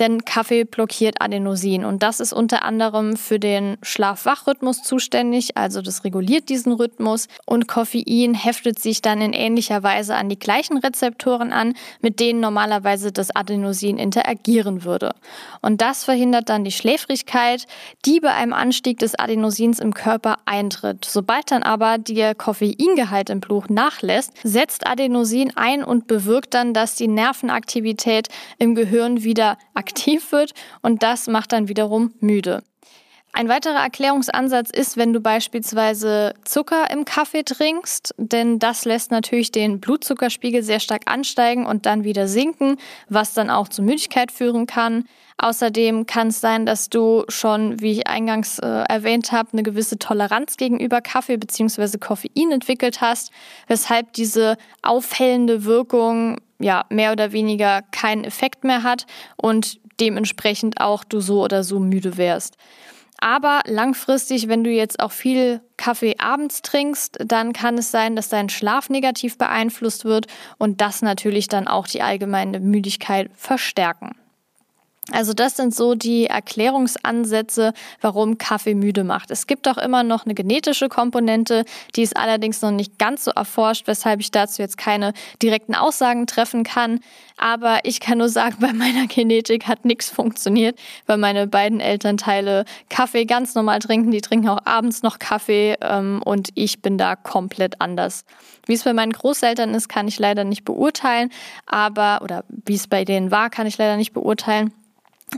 denn 0.00 0.24
Kaffee 0.24 0.64
blockiert 0.64 1.16
Adenosin 1.20 1.84
und 1.84 2.02
das 2.02 2.20
ist 2.20 2.32
unter 2.32 2.64
anderem 2.64 3.16
für 3.16 3.38
den 3.38 3.76
Schlaf-Wach-Rhythmus 3.82 4.82
zuständig, 4.82 5.56
also 5.56 5.82
das 5.82 6.04
reguliert 6.04 6.48
diesen 6.48 6.72
Rhythmus 6.72 7.28
und 7.44 7.68
Koffein 7.68 8.34
heftet 8.34 8.78
sich 8.78 9.02
dann 9.02 9.20
in 9.20 9.34
ähnlicher 9.34 9.82
Weise 9.82 10.14
an 10.14 10.30
die 10.30 10.38
gleichen 10.38 10.78
Rezeptoren 10.78 11.52
an, 11.52 11.74
mit 12.00 12.18
denen 12.18 12.40
normalerweise 12.40 13.12
das 13.12 13.34
Adenosin 13.36 13.98
interagieren 13.98 14.84
würde. 14.84 15.14
Und 15.60 15.82
das 15.82 16.04
verhindert 16.04 16.48
dann 16.48 16.64
die 16.64 16.72
Schläfrigkeit, 16.72 17.66
die 18.06 18.20
bei 18.20 18.32
einem 18.32 18.54
Anstieg 18.54 18.98
des 18.98 19.18
Adenosins 19.18 19.78
im 19.78 19.92
Körper 19.92 20.38
eintritt. 20.46 21.04
Sobald 21.04 21.50
dann 21.50 21.62
aber 21.62 21.98
der 21.98 22.34
Koffeingehalt 22.34 23.28
im 23.28 23.40
Blut 23.40 23.68
nachlässt, 23.68 24.32
setzt 24.42 24.86
Adenosin 24.86 25.52
ein 25.56 25.84
und 25.84 26.06
bewirkt 26.06 26.54
dann, 26.54 26.72
dass 26.72 26.94
die 26.94 27.08
Nervenaktivität 27.08 28.28
im 28.58 28.74
Gehirn 28.74 29.22
wieder 29.22 29.58
aktiv 29.74 29.89
aktiv 29.90 30.32
wird 30.32 30.52
und 30.82 31.02
das 31.02 31.26
macht 31.26 31.52
dann 31.52 31.68
wiederum 31.68 32.12
müde. 32.20 32.62
Ein 33.32 33.48
weiterer 33.48 33.78
Erklärungsansatz 33.78 34.70
ist, 34.70 34.96
wenn 34.96 35.12
du 35.12 35.20
beispielsweise 35.20 36.34
Zucker 36.44 36.90
im 36.90 37.04
Kaffee 37.04 37.44
trinkst, 37.44 38.12
denn 38.16 38.58
das 38.58 38.84
lässt 38.84 39.12
natürlich 39.12 39.52
den 39.52 39.78
Blutzuckerspiegel 39.80 40.64
sehr 40.64 40.80
stark 40.80 41.02
ansteigen 41.06 41.64
und 41.64 41.86
dann 41.86 42.02
wieder 42.02 42.26
sinken, 42.26 42.76
was 43.08 43.32
dann 43.32 43.48
auch 43.48 43.68
zu 43.68 43.82
Müdigkeit 43.82 44.32
führen 44.32 44.66
kann. 44.66 45.04
Außerdem 45.38 46.06
kann 46.06 46.28
es 46.28 46.40
sein, 46.40 46.66
dass 46.66 46.90
du 46.90 47.24
schon, 47.28 47.80
wie 47.80 47.92
ich 47.92 48.08
eingangs 48.08 48.58
äh, 48.58 48.66
erwähnt 48.66 49.30
habe, 49.30 49.50
eine 49.52 49.62
gewisse 49.62 49.98
Toleranz 49.98 50.56
gegenüber 50.56 51.00
Kaffee 51.00 51.36
bzw. 51.36 51.98
Koffein 51.98 52.50
entwickelt 52.50 53.00
hast, 53.00 53.30
weshalb 53.68 54.12
diese 54.14 54.56
aufhellende 54.82 55.64
Wirkung 55.64 56.40
ja 56.60 56.84
mehr 56.88 57.12
oder 57.12 57.32
weniger 57.32 57.82
keinen 57.90 58.24
Effekt 58.24 58.64
mehr 58.64 58.82
hat 58.82 59.06
und 59.36 59.80
dementsprechend 60.00 60.80
auch 60.80 61.04
du 61.04 61.20
so 61.20 61.42
oder 61.42 61.64
so 61.64 61.78
müde 61.78 62.16
wärst. 62.16 62.56
Aber 63.22 63.60
langfristig, 63.66 64.48
wenn 64.48 64.64
du 64.64 64.70
jetzt 64.70 64.98
auch 64.98 65.12
viel 65.12 65.60
Kaffee 65.76 66.16
abends 66.18 66.62
trinkst, 66.62 67.18
dann 67.22 67.52
kann 67.52 67.76
es 67.76 67.90
sein, 67.90 68.16
dass 68.16 68.30
dein 68.30 68.48
Schlaf 68.48 68.88
negativ 68.88 69.36
beeinflusst 69.36 70.06
wird 70.06 70.26
und 70.56 70.80
das 70.80 71.02
natürlich 71.02 71.48
dann 71.48 71.68
auch 71.68 71.86
die 71.86 72.00
allgemeine 72.00 72.60
Müdigkeit 72.60 73.30
verstärken. 73.34 74.16
Also 75.12 75.32
das 75.32 75.56
sind 75.56 75.74
so 75.74 75.94
die 75.94 76.26
Erklärungsansätze, 76.26 77.72
warum 78.00 78.38
Kaffee 78.38 78.74
müde 78.74 79.04
macht. 79.04 79.30
Es 79.30 79.46
gibt 79.46 79.66
auch 79.68 79.78
immer 79.78 80.02
noch 80.02 80.24
eine 80.24 80.34
genetische 80.34 80.88
Komponente, 80.88 81.64
die 81.96 82.02
ist 82.02 82.16
allerdings 82.16 82.62
noch 82.62 82.70
nicht 82.70 82.98
ganz 82.98 83.24
so 83.24 83.32
erforscht, 83.32 83.86
weshalb 83.86 84.20
ich 84.20 84.30
dazu 84.30 84.62
jetzt 84.62 84.78
keine 84.78 85.12
direkten 85.42 85.74
Aussagen 85.74 86.26
treffen 86.26 86.64
kann. 86.64 87.00
Aber 87.36 87.80
ich 87.84 88.00
kann 88.00 88.18
nur 88.18 88.28
sagen, 88.28 88.56
bei 88.60 88.72
meiner 88.72 89.06
Genetik 89.06 89.66
hat 89.66 89.84
nichts 89.84 90.10
funktioniert, 90.10 90.78
weil 91.06 91.16
meine 91.16 91.46
beiden 91.46 91.80
Elternteile 91.80 92.64
Kaffee 92.88 93.24
ganz 93.24 93.54
normal 93.54 93.80
trinken. 93.80 94.10
Die 94.10 94.20
trinken 94.20 94.48
auch 94.48 94.64
abends 94.64 95.02
noch 95.02 95.18
Kaffee 95.18 95.76
ähm, 95.80 96.22
und 96.24 96.50
ich 96.54 96.82
bin 96.82 96.98
da 96.98 97.16
komplett 97.16 97.80
anders. 97.80 98.24
Wie 98.66 98.74
es 98.74 98.84
bei 98.84 98.92
meinen 98.92 99.12
Großeltern 99.12 99.74
ist, 99.74 99.88
kann 99.88 100.06
ich 100.06 100.18
leider 100.18 100.44
nicht 100.44 100.64
beurteilen, 100.64 101.30
aber 101.66 102.20
oder 102.22 102.44
wie 102.48 102.74
es 102.74 102.86
bei 102.86 103.04
denen 103.04 103.30
war, 103.30 103.50
kann 103.50 103.66
ich 103.66 103.78
leider 103.78 103.96
nicht 103.96 104.12
beurteilen. 104.12 104.72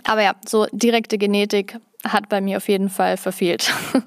Aber 0.05 0.23
ja, 0.23 0.35
so 0.47 0.67
direkte 0.73 1.19
Genetik 1.19 1.79
hat 2.07 2.29
bei 2.29 2.41
mir 2.41 2.57
auf 2.57 2.69
jeden 2.69 2.89
Fall 2.89 3.17
verfehlt. 3.17 3.73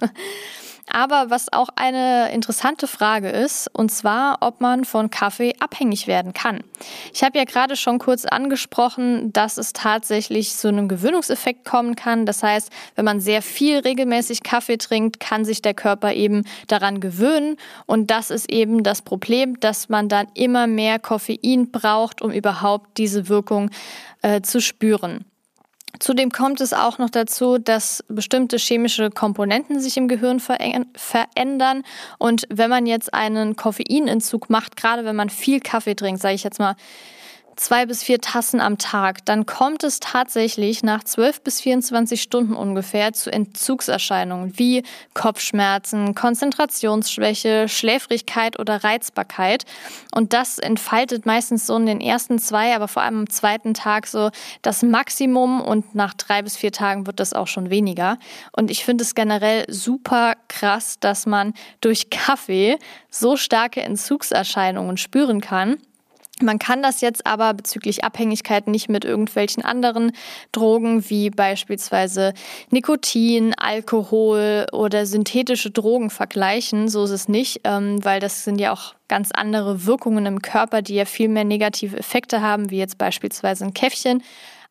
Aber 0.92 1.30
was 1.30 1.52
auch 1.52 1.70
eine 1.76 2.32
interessante 2.32 2.88
Frage 2.88 3.30
ist, 3.30 3.68
und 3.74 3.90
zwar, 3.90 4.38
ob 4.42 4.62
man 4.62 4.86
von 4.86 5.10
Kaffee 5.10 5.56
abhängig 5.60 6.06
werden 6.06 6.34
kann. 6.34 6.64
Ich 7.12 7.24
habe 7.24 7.38
ja 7.40 7.44
gerade 7.44 7.76
schon 7.76 7.98
kurz 7.98 8.26
angesprochen, 8.26 9.34
dass 9.34 9.58
es 9.58 9.74
tatsächlich 9.74 10.56
zu 10.56 10.68
einem 10.68 10.88
Gewöhnungseffekt 10.88 11.66
kommen 11.66 11.96
kann. 11.96 12.28
Das 12.28 12.44
heißt, 12.44 12.72
wenn 12.96 13.06
man 13.06 13.20
sehr 13.20 13.42
viel 13.42 13.80
regelmäßig 13.80 14.44
Kaffee 14.44 14.78
trinkt, 14.78 15.20
kann 15.20 15.44
sich 15.44 15.62
der 15.64 15.74
Körper 15.74 16.14
eben 16.14 16.44
daran 16.68 17.00
gewöhnen. 17.00 17.58
Und 17.88 18.12
das 18.12 18.30
ist 18.30 18.52
eben 18.52 18.84
das 18.84 19.02
Problem, 19.02 19.60
dass 19.60 19.90
man 19.90 20.08
dann 20.08 20.28
immer 20.36 20.68
mehr 20.68 21.00
Koffein 21.00 21.72
braucht, 21.72 22.22
um 22.22 22.32
überhaupt 22.32 23.00
diese 23.00 23.28
Wirkung 23.28 23.72
äh, 24.22 24.42
zu 24.42 24.62
spüren. 24.62 25.26
Zudem 26.00 26.32
kommt 26.32 26.62
es 26.62 26.74
auch 26.74 26.98
noch 26.98 27.10
dazu, 27.10 27.58
dass 27.58 28.04
bestimmte 28.08 28.58
chemische 28.58 29.10
Komponenten 29.10 29.80
sich 29.80 29.98
im 29.98 30.08
Gehirn 30.08 30.40
verändern. 30.40 31.84
Und 32.18 32.48
wenn 32.50 32.70
man 32.70 32.86
jetzt 32.86 33.14
einen 33.14 33.56
Koffeinentzug 33.56 34.50
macht, 34.50 34.76
gerade 34.76 35.06
wenn 35.06 35.16
man 35.16 35.30
viel 35.30 35.60
Kaffee 35.60 35.96
trinkt, 35.96 36.22
sage 36.22 36.36
ich 36.36 36.44
jetzt 36.44 36.60
mal 36.60 36.76
zwei 37.56 37.86
bis 37.86 38.04
vier 38.04 38.20
Tassen 38.22 38.60
am 38.60 38.78
Tag, 38.78 39.26
dann 39.26 39.46
kommt 39.46 39.84
es 39.84 40.00
tatsächlich 40.00 40.84
nach 40.84 41.04
12 41.04 41.42
bis 41.42 41.62
24 41.62 42.22
Stunden 42.22 42.56
ungefähr 42.56 43.14
zu 43.14 43.32
Entzugserscheinungen 43.32 44.58
wie 44.58 44.84
Kopfschmerzen, 45.14 46.16
Konzentrationsschwäche, 46.16 47.68
Schläfrigkeit 47.68 48.60
oder 48.60 48.84
Reizbarkeit. 48.84 49.66
Und 50.14 50.34
das 50.34 50.60
entfaltet 50.60 51.26
meistens 51.26 51.68
so 51.68 51.76
in 51.78 51.86
den 51.86 52.02
ersten 52.02 52.40
zwei, 52.40 52.76
aber 52.76 52.88
vor 52.88 53.02
allem 53.02 53.20
am 53.20 53.30
zweiten 53.30 53.74
Tag 53.74 54.08
so 54.08 54.30
das 54.62 54.84
Maximum 54.84 55.62
und 55.62 55.96
nach 55.96 56.14
drei 56.14 56.42
bis 56.42 56.58
vier 56.58 56.72
Tagen 56.72 57.08
wird 57.08 57.20
das 57.20 57.34
auch 57.34 57.48
schon 57.48 57.70
weniger. 57.70 58.18
Und 58.52 58.72
ich 58.72 58.86
finde 58.86 59.04
es 59.04 59.16
generell 59.16 59.66
super 59.70 60.34
krass, 60.48 60.98
dass 61.00 61.26
man 61.26 61.54
durch 61.82 62.10
Kaffee 62.10 62.78
so 63.10 63.38
starke 63.38 63.82
Entzugserscheinungen 63.82 64.98
spüren 64.98 65.42
kann. 65.42 65.78
Man 66.42 66.60
kann 66.60 66.84
das 66.84 67.00
jetzt 67.00 67.26
aber 67.26 67.54
bezüglich 67.54 68.04
Abhängigkeit 68.04 68.68
nicht 68.68 68.90
mit 68.90 69.06
irgendwelchen 69.06 69.64
anderen 69.64 70.12
Drogen 70.52 71.10
wie 71.10 71.30
beispielsweise 71.30 72.34
Nikotin, 72.72 73.54
Alkohol 73.58 74.66
oder 74.74 75.06
synthetische 75.06 75.72
Drogen 75.72 76.10
vergleichen. 76.10 76.90
So 76.90 77.06
ist 77.06 77.12
es 77.12 77.30
nicht, 77.30 77.62
ähm, 77.64 78.04
weil 78.04 78.20
das 78.20 78.44
sind 78.44 78.60
ja 78.60 78.74
auch 78.74 78.96
ganz 79.08 79.32
andere 79.32 79.86
Wirkungen 79.86 80.26
im 80.26 80.42
Körper, 80.42 80.82
die 80.82 80.96
ja 80.96 81.06
viel 81.06 81.30
mehr 81.30 81.46
negative 81.46 81.98
Effekte 81.98 82.42
haben, 82.42 82.70
wie 82.70 82.80
jetzt 82.80 82.98
beispielsweise 82.98 83.64
ein 83.64 83.74
Käffchen. 83.74 84.22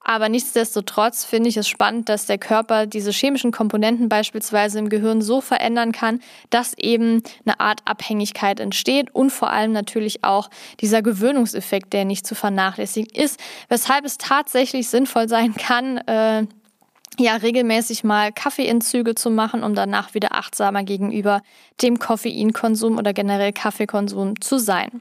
Aber 0.05 0.29
nichtsdestotrotz 0.29 1.25
finde 1.25 1.49
ich 1.49 1.57
es 1.57 1.67
spannend, 1.67 2.11
dass 2.11 2.27
der 2.27 2.37
Körper 2.37 2.87
diese 2.87 3.11
chemischen 3.11 3.53
Komponenten 3.53 4.11
beispielsweise 4.11 4.79
im 4.79 4.91
Gehirn 4.91 5.23
so 5.23 5.41
verändern 5.41 5.93
kann, 5.93 6.21
dass 6.51 6.77
eben 6.77 7.23
eine 7.47 7.59
Art 7.59 7.81
Abhängigkeit 7.87 8.61
entsteht 8.61 9.15
und 9.15 9.31
vor 9.31 9.51
allem 9.51 9.73
natürlich 9.73 10.23
auch 10.23 10.51
dieser 10.81 11.01
Gewöhnungseffekt, 11.01 11.95
der 11.95 12.05
nicht 12.05 12.27
zu 12.27 12.35
vernachlässigen 12.35 13.11
ist, 13.15 13.41
weshalb 13.71 14.05
es 14.05 14.19
tatsächlich 14.19 14.89
sinnvoll 14.89 15.27
sein 15.29 15.55
kann, 15.55 15.97
äh, 15.97 16.47
ja, 17.19 17.37
regelmäßig 17.37 18.05
mal 18.05 18.33
Kaffeeentzüge 18.33 19.15
zu 19.15 19.31
machen, 19.31 19.63
um 19.63 19.75
danach 19.75 20.15
wieder 20.15 20.35
achtsamer 20.35 20.83
gegenüber 20.83 21.43
dem 21.81 21.99
Koffeinkonsum 21.99 22.99
oder 22.99 23.13
generell 23.13 23.53
Kaffeekonsum 23.53 24.41
zu 24.41 24.59
sein. 24.59 25.01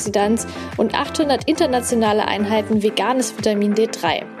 und 0.77 0.95
800 0.95 1.47
internationale 1.47 2.27
Einheiten 2.27 2.81
veganes 2.83 3.37
Vitamin 3.37 3.73
D3. 3.73 4.40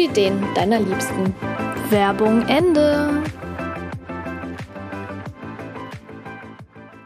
den 0.07 0.41
deiner 0.55 0.79
Liebsten. 0.79 1.33
Werbung 1.89 2.47
Ende. 2.47 3.23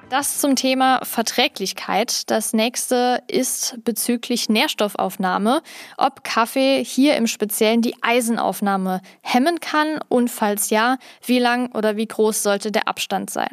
Das 0.09 0.39
zum 0.39 0.55
Thema 0.55 1.03
Verträglichkeit. 1.03 2.29
Das 2.29 2.53
nächste 2.53 3.21
ist 3.27 3.77
bezüglich 3.83 4.47
Nährstoffaufnahme, 4.47 5.61
ob 5.97 6.23
Kaffee 6.23 6.83
hier 6.83 7.17
im 7.17 7.27
Speziellen 7.27 7.81
die 7.81 7.95
Eisenaufnahme 8.01 9.01
hemmen 9.21 9.59
kann 9.59 9.99
und 10.07 10.29
falls 10.29 10.69
ja, 10.69 10.97
wie 11.25 11.39
lang 11.39 11.75
oder 11.75 11.97
wie 11.97 12.07
groß 12.07 12.43
sollte 12.43 12.71
der 12.71 12.87
Abstand 12.87 13.29
sein. 13.29 13.49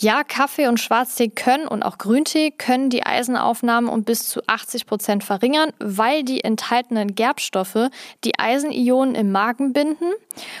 Ja, 0.00 0.24
Kaffee 0.24 0.66
und 0.66 0.80
Schwarztee 0.80 1.28
können 1.28 1.68
und 1.68 1.82
auch 1.82 1.98
Grüntee 1.98 2.50
können 2.50 2.90
die 2.90 3.06
Eisenaufnahme 3.06 3.90
um 3.90 4.02
bis 4.02 4.28
zu 4.28 4.40
80 4.46 4.86
Prozent 4.86 5.22
verringern, 5.22 5.72
weil 5.78 6.24
die 6.24 6.42
enthaltenen 6.42 7.14
Gerbstoffe 7.14 7.88
die 8.24 8.38
Eisenionen 8.38 9.14
im 9.14 9.30
Magen 9.30 9.72
binden. 9.72 10.10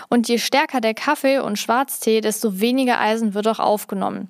Und 0.08 0.28
je 0.28 0.38
stärker 0.38 0.80
der 0.80 0.94
Kaffee 0.94 1.40
und 1.40 1.58
Schwarztee, 1.58 2.20
desto 2.20 2.60
weniger 2.60 3.00
Eisen 3.00 3.34
wird 3.34 3.48
auch 3.48 3.58
aufgenommen. 3.58 4.28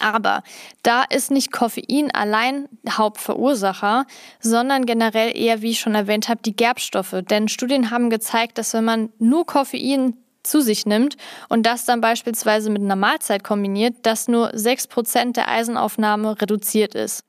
Aber 0.00 0.42
da 0.82 1.04
ist 1.04 1.30
nicht 1.30 1.52
Koffein 1.52 2.10
allein 2.10 2.68
Hauptverursacher, 2.88 4.06
sondern 4.40 4.86
generell 4.86 5.36
eher, 5.36 5.62
wie 5.62 5.70
ich 5.70 5.80
schon 5.80 5.94
erwähnt 5.94 6.28
habe, 6.28 6.42
die 6.42 6.56
Gerbstoffe. 6.56 7.14
Denn 7.30 7.48
Studien 7.48 7.90
haben 7.90 8.10
gezeigt, 8.10 8.58
dass 8.58 8.74
wenn 8.74 8.84
man 8.84 9.12
nur 9.18 9.46
Koffein 9.46 10.16
zu 10.44 10.60
sich 10.60 10.86
nimmt 10.86 11.16
und 11.48 11.64
das 11.64 11.84
dann 11.84 12.00
beispielsweise 12.00 12.70
mit 12.70 12.82
einer 12.82 12.96
Mahlzeit 12.96 13.42
kombiniert, 13.42 13.94
dass 14.02 14.28
nur 14.28 14.50
6% 14.54 15.32
der 15.32 15.48
Eisenaufnahme 15.48 16.40
reduziert 16.40 16.94
ist. 16.94 17.24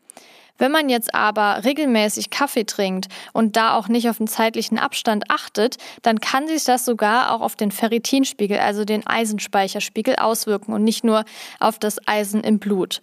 Wenn 0.57 0.71
man 0.71 0.87
jetzt 0.87 1.13
aber 1.13 1.65
regelmäßig 1.65 2.29
Kaffee 2.29 2.63
trinkt 2.63 3.07
und 3.33 3.57
da 3.57 3.73
auch 3.73 3.89
nicht 3.89 4.09
auf 4.09 4.17
den 4.17 4.27
zeitlichen 4.27 4.79
Abstand 4.79 5.29
achtet, 5.29 5.75
dann 6.01 6.21
kann 6.21 6.47
sich 6.47 6.63
das 6.63 6.85
sogar 6.85 7.33
auch 7.33 7.41
auf 7.41 7.57
den 7.57 7.71
Ferritinspiegel, 7.71 8.59
also 8.59 8.85
den 8.85 9.05
Eisenspeicherspiegel, 9.05 10.15
auswirken 10.15 10.73
und 10.73 10.83
nicht 10.83 11.03
nur 11.03 11.25
auf 11.59 11.77
das 11.77 11.99
Eisen 12.07 12.41
im 12.41 12.59
Blut. 12.59 13.01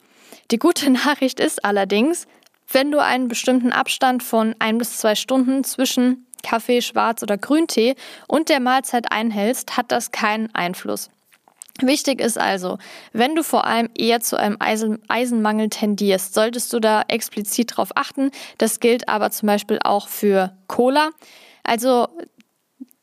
Die 0.50 0.59
gute 0.59 0.88
Nachricht 0.90 1.40
ist 1.40 1.64
allerdings, 1.64 2.26
wenn 2.69 2.90
du 2.90 3.00
einen 3.00 3.28
bestimmten 3.28 3.73
Abstand 3.73 4.23
von 4.23 4.54
ein 4.59 4.78
bis 4.78 4.97
zwei 4.97 5.14
Stunden 5.14 5.62
zwischen 5.62 6.26
Kaffee, 6.43 6.83
Schwarz 6.83 7.23
oder 7.23 7.39
Grüntee 7.39 7.95
und 8.29 8.49
der 8.49 8.61
Mahlzeit 8.61 9.11
einhältst, 9.11 9.77
hat 9.77 9.93
das 9.93 10.11
keinen 10.11 10.55
Einfluss. 10.55 11.11
Wichtig 11.81 12.21
ist 12.21 12.39
also, 12.39 12.79
wenn 13.13 13.35
du 13.35 13.43
vor 13.43 13.67
allem 13.67 13.89
eher 13.97 14.21
zu 14.21 14.37
einem 14.37 14.57
Eisen 14.61 14.99
Eisenmangel 15.09 15.71
tendierst, 15.71 16.35
solltest 16.35 16.73
du 16.73 16.81
da 16.81 17.03
explizit 17.09 17.73
darauf 17.73 17.97
achten. 17.97 18.31
Das 18.59 18.79
gilt 18.79 19.09
aber 19.09 19.31
zum 19.31 19.47
Beispiel 19.47 19.79
auch 19.83 20.09
für 20.09 20.55
Cola. 20.67 21.11
Also 21.65 22.09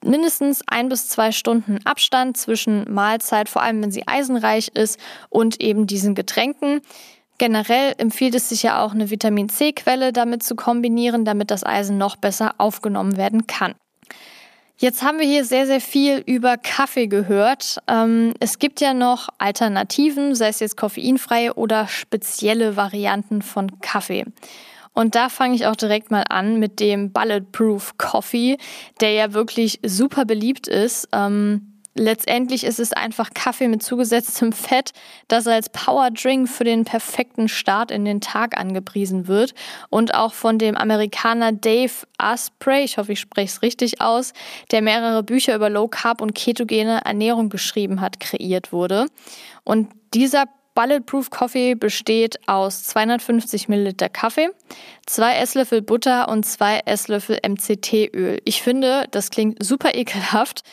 mindestens 0.04 0.62
ein 0.68 0.88
bis 0.88 1.10
zwei 1.10 1.32
Stunden 1.32 1.80
Abstand 1.86 2.38
zwischen 2.38 2.92
Mahlzeit, 2.92 3.50
vor 3.50 3.64
allem 3.64 3.82
wenn 3.82 3.92
sie 3.92 4.08
eisenreich 4.08 4.70
ist, 4.70 5.00
und 5.30 5.62
eben 5.62 5.88
diesen 5.88 6.16
Getränken. 6.16 6.82
Generell 7.40 7.96
empfiehlt 7.98 8.36
es 8.36 8.50
sich 8.50 8.64
ja 8.64 8.84
auch, 8.84 8.94
eine 8.94 9.10
Vitamin 9.10 9.50
C-Quelle 9.50 10.12
damit 10.12 10.44
zu 10.44 10.56
kombinieren, 10.56 11.24
damit 11.24 11.50
das 11.52 11.66
Eisen 11.66 11.98
noch 11.98 12.18
besser 12.18 12.54
aufgenommen 12.58 13.16
werden 13.18 13.48
kann. 13.48 13.74
Jetzt 14.78 15.04
haben 15.04 15.20
wir 15.20 15.26
hier 15.26 15.44
sehr, 15.44 15.66
sehr 15.66 15.82
viel 15.82 16.24
über 16.26 16.58
Kaffee 16.58 17.08
gehört. 17.08 17.80
Ähm, 17.88 18.34
es 18.40 18.60
gibt 18.60 18.82
ja 18.82 18.94
noch 18.94 19.30
Alternativen, 19.38 20.36
sei 20.36 20.50
es 20.50 20.60
jetzt 20.60 20.78
koffeinfreie 20.78 21.54
oder 21.56 21.88
spezielle 21.88 22.76
Varianten 22.76 23.42
von 23.42 23.80
Kaffee. 23.80 24.26
Und 24.94 25.16
da 25.16 25.30
fange 25.30 25.56
ich 25.56 25.66
auch 25.66 25.76
direkt 25.78 26.12
mal 26.12 26.24
an 26.28 26.60
mit 26.60 26.82
dem 26.82 27.12
Bulletproof 27.14 27.98
Coffee, 27.98 28.58
der 29.00 29.12
ja 29.12 29.34
wirklich 29.34 29.80
super 29.86 30.26
beliebt 30.26 30.68
ist. 30.68 31.08
Ähm, 31.14 31.69
Letztendlich 31.96 32.64
ist 32.64 32.80
es 32.80 32.94
einfach 32.94 33.32
Kaffee 33.34 33.68
mit 33.68 33.82
zugesetztem 33.82 34.54
Fett, 34.54 34.92
das 35.28 35.48
als 35.48 35.70
Powerdrink 35.70 36.48
für 36.48 36.64
den 36.64 36.86
perfekten 36.86 37.50
Start 37.50 37.92
in 37.92 38.06
den 38.06 38.22
Tag 38.22 38.58
angepriesen 38.58 39.28
wird 39.28 39.54
und 39.90 40.14
auch 40.14 40.34
von 40.34 40.60
dem 40.60 40.78
Amerikaner 40.78 41.52
Dave 41.52 41.92
Asprey, 42.18 42.84
ich 42.84 42.98
hoffe, 42.98 43.14
ich 43.14 43.20
spreche 43.20 43.48
es 43.48 43.62
richtig 43.64 44.02
aus, 44.02 44.34
der 44.72 44.82
mehrere 44.82 45.24
Bücher 45.24 45.56
über 45.56 45.70
Low 45.70 45.88
Carb 45.88 46.22
und 46.22 46.36
ketogene 46.36 47.02
Ernährung 47.04 47.50
geschrieben 47.50 48.02
hat, 48.02 48.20
kreiert 48.20 48.72
wurde. 48.72 49.08
Und 49.64 49.90
dieser 50.14 50.46
Bulletproof 50.76 51.30
Coffee 51.30 51.76
besteht 51.76 52.40
aus 52.48 52.84
250 52.84 53.68
Milliliter 53.68 54.08
Kaffee, 54.08 54.50
zwei 55.06 55.36
Esslöffel 55.36 55.82
Butter 55.82 56.30
und 56.30 56.46
zwei 56.46 56.80
Esslöffel 56.86 57.40
MCT-Öl. 57.46 58.40
Ich 58.46 58.62
finde, 58.62 59.08
das 59.12 59.30
klingt 59.30 59.62
super 59.62 59.96
ekelhaft 59.96 60.64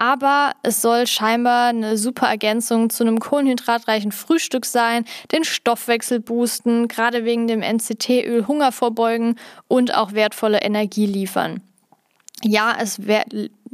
aber 0.00 0.52
es 0.62 0.80
soll 0.80 1.06
scheinbar 1.06 1.68
eine 1.68 1.98
super 1.98 2.26
Ergänzung 2.26 2.88
zu 2.88 3.04
einem 3.04 3.20
kohlenhydratreichen 3.20 4.12
Frühstück 4.12 4.64
sein, 4.64 5.04
den 5.30 5.44
Stoffwechsel 5.44 6.20
boosten, 6.20 6.88
gerade 6.88 7.26
wegen 7.26 7.46
dem 7.46 7.60
NCT-Öl 7.60 8.46
Hunger 8.46 8.72
vorbeugen 8.72 9.36
und 9.68 9.94
auch 9.94 10.14
wertvolle 10.14 10.62
Energie 10.62 11.04
liefern. 11.04 11.60
Ja, 12.42 12.78
es 12.80 12.98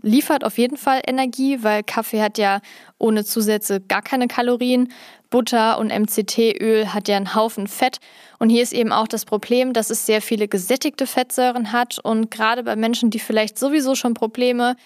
liefert 0.02 0.42
auf 0.42 0.58
jeden 0.58 0.76
Fall 0.76 1.00
Energie, 1.06 1.62
weil 1.62 1.84
Kaffee 1.84 2.20
hat 2.20 2.38
ja 2.38 2.60
ohne 2.98 3.24
Zusätze 3.24 3.80
gar 3.80 4.02
keine 4.02 4.26
Kalorien. 4.26 4.92
Butter 5.30 5.78
und 5.78 5.96
MCT-Öl 5.96 6.92
hat 6.92 7.06
ja 7.06 7.18
einen 7.18 7.36
Haufen 7.36 7.68
Fett. 7.68 7.98
Und 8.40 8.50
hier 8.50 8.64
ist 8.64 8.72
eben 8.72 8.90
auch 8.90 9.06
das 9.06 9.24
Problem, 9.24 9.72
dass 9.72 9.90
es 9.90 10.06
sehr 10.06 10.22
viele 10.22 10.48
gesättigte 10.48 11.06
Fettsäuren 11.06 11.70
hat. 11.70 12.00
Und 12.00 12.32
gerade 12.32 12.64
bei 12.64 12.74
Menschen, 12.74 13.10
die 13.10 13.20
vielleicht 13.20 13.58
sowieso 13.58 13.94
schon 13.94 14.14
Probleme 14.14 14.76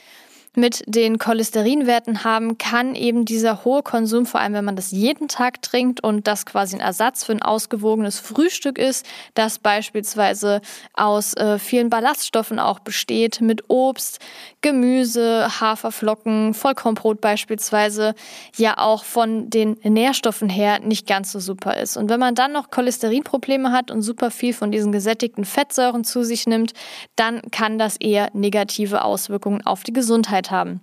mit 0.57 0.83
den 0.87 1.19
Cholesterinwerten 1.19 2.25
haben, 2.25 2.59
kann 2.59 2.95
eben 2.95 3.25
dieser 3.25 3.65
hohe 3.65 3.83
Konsum, 3.83 4.27
vor 4.27 4.41
allem 4.41 4.53
wenn 4.55 4.65
man 4.65 4.77
das 4.77 4.91
jeden 4.91 5.29
Tag 5.29 5.63
trinkt 5.63 6.03
und 6.03 6.27
das 6.27 6.45
quasi 6.45 6.77
ein 6.77 6.81
Ersatz 6.81 7.25
für 7.25 7.33
ein 7.33 7.43
ausgewogenes 7.43 8.19
Frühstück 8.19 8.79
ist, 8.79 9.07
das 9.35 9.59
beispielsweise 9.59 10.61
aus 10.95 11.35
äh, 11.35 11.59
vielen 11.59 11.89
Ballaststoffen 11.89 12.59
auch 12.59 12.81
besteht, 12.81 13.41
mit 13.41 13.69
Obst, 13.69 14.19
Gemüse, 14.61 15.61
Haferflocken, 15.61 16.55
Vollkornbrot 16.55 17.21
beispielsweise, 17.21 18.15
ja 18.57 18.79
auch 18.79 19.05
von 19.05 19.51
den 19.51 19.77
Nährstoffen 19.85 20.49
her 20.49 20.81
nicht 20.81 21.07
ganz 21.07 21.31
so 21.31 21.39
super 21.39 21.77
ist. 21.77 21.97
Und 21.97 22.11
wenn 22.11 22.21
man 22.21 22.35
dann 22.35 22.53
noch 22.53 22.71
Cholesterinprobleme 22.71 23.71
hat 23.71 23.91
und 23.91 24.03
super 24.03 24.31
viel 24.31 24.53
von 24.53 24.73
diesen 24.73 24.91
gesättigten 24.91 25.45
Fettsäuren 25.45 26.03
zu 26.03 26.25
sich 26.25 26.47
nimmt, 26.47 26.73
dann 27.15 27.41
kann 27.51 27.79
das 27.79 27.97
eher 27.97 28.31
negative 28.33 29.05
Auswirkungen 29.05 29.65
auf 29.65 29.85
die 29.85 29.93
Gesundheit 29.93 30.40
Gesundheit 30.41 30.51
haben. 30.51 30.81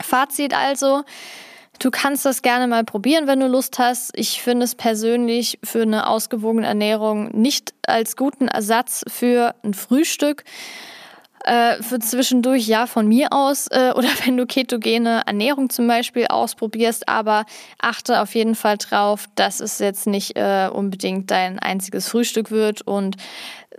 Fazit 0.00 0.54
also, 0.54 1.04
Du 1.80 1.92
kannst 1.92 2.24
das 2.24 2.42
gerne 2.42 2.66
mal 2.66 2.82
probieren, 2.82 3.28
wenn 3.28 3.38
du 3.38 3.46
Lust 3.46 3.78
hast. 3.78 4.10
Ich 4.16 4.42
finde 4.42 4.64
es 4.64 4.74
persönlich 4.74 5.60
für 5.62 5.82
eine 5.82 6.08
ausgewogene 6.08 6.66
Ernährung 6.66 7.28
nicht 7.40 7.72
als 7.86 8.16
guten 8.16 8.48
Ersatz 8.48 9.04
für 9.06 9.54
ein 9.62 9.74
Frühstück. 9.74 10.42
Äh, 11.44 11.80
für 11.80 12.00
zwischendurch 12.00 12.66
ja 12.66 12.88
von 12.88 13.06
mir 13.06 13.32
aus 13.32 13.68
äh, 13.68 13.92
oder 13.96 14.08
wenn 14.24 14.36
du 14.36 14.44
ketogene 14.44 15.22
Ernährung 15.24 15.70
zum 15.70 15.86
Beispiel 15.86 16.26
ausprobierst, 16.26 17.08
aber 17.08 17.44
achte 17.80 18.22
auf 18.22 18.34
jeden 18.34 18.56
Fall 18.56 18.76
drauf, 18.78 19.26
dass 19.36 19.60
es 19.60 19.78
jetzt 19.78 20.08
nicht 20.08 20.36
äh, 20.36 20.68
unbedingt 20.72 21.30
dein 21.30 21.60
einziges 21.60 22.08
Frühstück 22.08 22.50
wird 22.50 22.82
und 22.82 23.16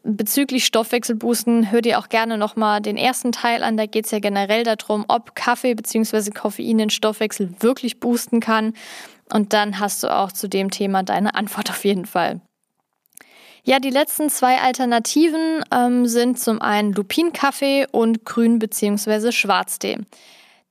bezüglich 0.10 0.66
Stoffwechselboosten 0.66 1.72
hör 1.72 1.82
dir 1.82 2.00
auch 2.00 2.10
gerne 2.10 2.38
nochmal 2.38 2.82
den 2.82 2.98
ersten 2.98 3.32
Teil 3.32 3.64
an. 3.64 3.78
Da 3.78 3.86
geht 3.86 4.06
es 4.06 4.12
ja 4.12 4.20
generell 4.20 4.64
darum, 4.64 5.06
ob 5.08 5.36
Kaffee 5.36 5.76
bzw. 5.76 6.32
Koffein 6.32 6.78
den 6.78 6.90
Stoffwechsel 6.90 7.54
wirklich 7.60 8.00
boosten 8.00 8.40
kann. 8.40 8.74
Und 9.32 9.54
dann 9.54 9.80
hast 9.80 10.04
du 10.04 10.08
auch 10.08 10.32
zu 10.32 10.48
dem 10.48 10.72
Thema 10.72 11.04
deine 11.04 11.36
Antwort 11.36 11.70
auf 11.70 11.86
jeden 11.86 12.06
Fall. 12.06 12.42
Ja, 13.64 13.80
die 13.80 13.90
letzten 13.90 14.30
zwei 14.30 14.60
Alternativen 14.60 15.64
ähm, 15.72 16.06
sind 16.06 16.40
zum 16.40 16.62
einen 16.62 16.94
Lupinkaffee 16.94 17.86
und 17.92 18.26
Grün- 18.26 18.60
bzw. 18.60 19.32
Schwarztee. 19.32 19.98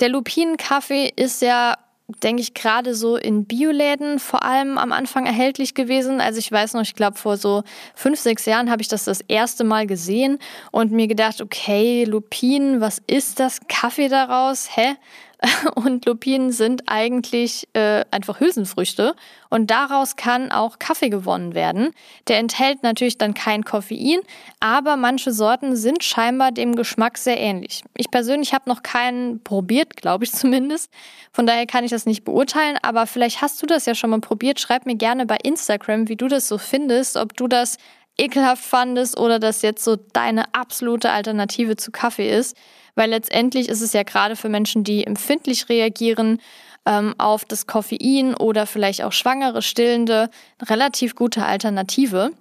Der 0.00 0.08
Lupinenkaffee 0.08 1.12
ist 1.14 1.42
ja 1.42 1.76
denke 2.22 2.40
ich, 2.40 2.54
gerade 2.54 2.94
so 2.94 3.16
in 3.16 3.44
Bioläden 3.44 4.18
vor 4.18 4.42
allem 4.42 4.78
am 4.78 4.92
Anfang 4.92 5.26
erhältlich 5.26 5.74
gewesen. 5.74 6.20
Also 6.20 6.38
ich 6.38 6.50
weiß 6.50 6.72
noch, 6.72 6.82
ich 6.82 6.94
glaube, 6.94 7.18
vor 7.18 7.36
so 7.36 7.64
fünf, 7.94 8.18
sechs 8.18 8.46
Jahren 8.46 8.70
habe 8.70 8.80
ich 8.80 8.88
das 8.88 9.04
das 9.04 9.20
erste 9.28 9.62
Mal 9.62 9.86
gesehen 9.86 10.38
und 10.72 10.90
mir 10.90 11.06
gedacht, 11.06 11.42
okay, 11.42 12.04
Lupin, 12.04 12.80
was 12.80 13.02
ist 13.06 13.40
das? 13.40 13.60
Kaffee 13.68 14.08
daraus? 14.08 14.70
Hä? 14.74 14.96
Und 15.74 16.04
Lupinen 16.06 16.50
sind 16.50 16.82
eigentlich 16.86 17.68
äh, 17.72 18.04
einfach 18.10 18.40
Hülsenfrüchte 18.40 19.14
und 19.50 19.70
daraus 19.70 20.16
kann 20.16 20.50
auch 20.50 20.78
Kaffee 20.78 21.10
gewonnen 21.10 21.54
werden. 21.54 21.92
Der 22.26 22.38
enthält 22.38 22.82
natürlich 22.82 23.18
dann 23.18 23.34
kein 23.34 23.64
Koffein, 23.64 24.20
aber 24.58 24.96
manche 24.96 25.32
Sorten 25.32 25.76
sind 25.76 26.02
scheinbar 26.02 26.50
dem 26.50 26.74
Geschmack 26.74 27.18
sehr 27.18 27.38
ähnlich. 27.38 27.84
Ich 27.96 28.10
persönlich 28.10 28.52
habe 28.52 28.68
noch 28.68 28.82
keinen 28.82 29.42
probiert, 29.44 29.96
glaube 29.96 30.24
ich 30.24 30.32
zumindest. 30.38 30.90
Von 31.32 31.46
daher 31.46 31.66
kann 31.66 31.84
ich 31.84 31.90
das 31.90 32.04
nicht 32.04 32.24
beurteilen, 32.24 32.76
aber 32.82 33.06
vielleicht 33.06 33.40
hast 33.40 33.62
du 33.62 33.66
das 33.66 33.86
ja 33.86 33.94
schon 33.94 34.10
mal 34.10 34.20
probiert. 34.20 34.58
Schreib 34.58 34.86
mir 34.86 34.96
gerne 34.96 35.24
bei 35.24 35.36
Instagram, 35.42 36.08
wie 36.08 36.16
du 36.16 36.26
das 36.26 36.48
so 36.48 36.58
findest, 36.58 37.16
ob 37.16 37.36
du 37.36 37.46
das 37.46 37.76
ekelhaft 38.20 38.64
fandest 38.64 39.16
oder 39.16 39.38
das 39.38 39.62
jetzt 39.62 39.84
so 39.84 39.94
deine 39.94 40.52
absolute 40.52 41.10
Alternative 41.10 41.76
zu 41.76 41.92
Kaffee 41.92 42.28
ist 42.28 42.56
weil 42.98 43.10
letztendlich 43.10 43.68
ist 43.68 43.80
es 43.80 43.92
ja 43.92 44.02
gerade 44.02 44.34
für 44.34 44.48
Menschen, 44.48 44.82
die 44.82 45.06
empfindlich 45.06 45.68
reagieren 45.68 46.40
ähm, 46.84 47.14
auf 47.16 47.44
das 47.44 47.68
Koffein 47.68 48.34
oder 48.34 48.66
vielleicht 48.66 49.04
auch 49.04 49.12
schwangere 49.12 49.62
Stillende, 49.62 50.28
eine 50.58 50.68
relativ 50.68 51.14
gute 51.14 51.44
Alternative. 51.44 52.32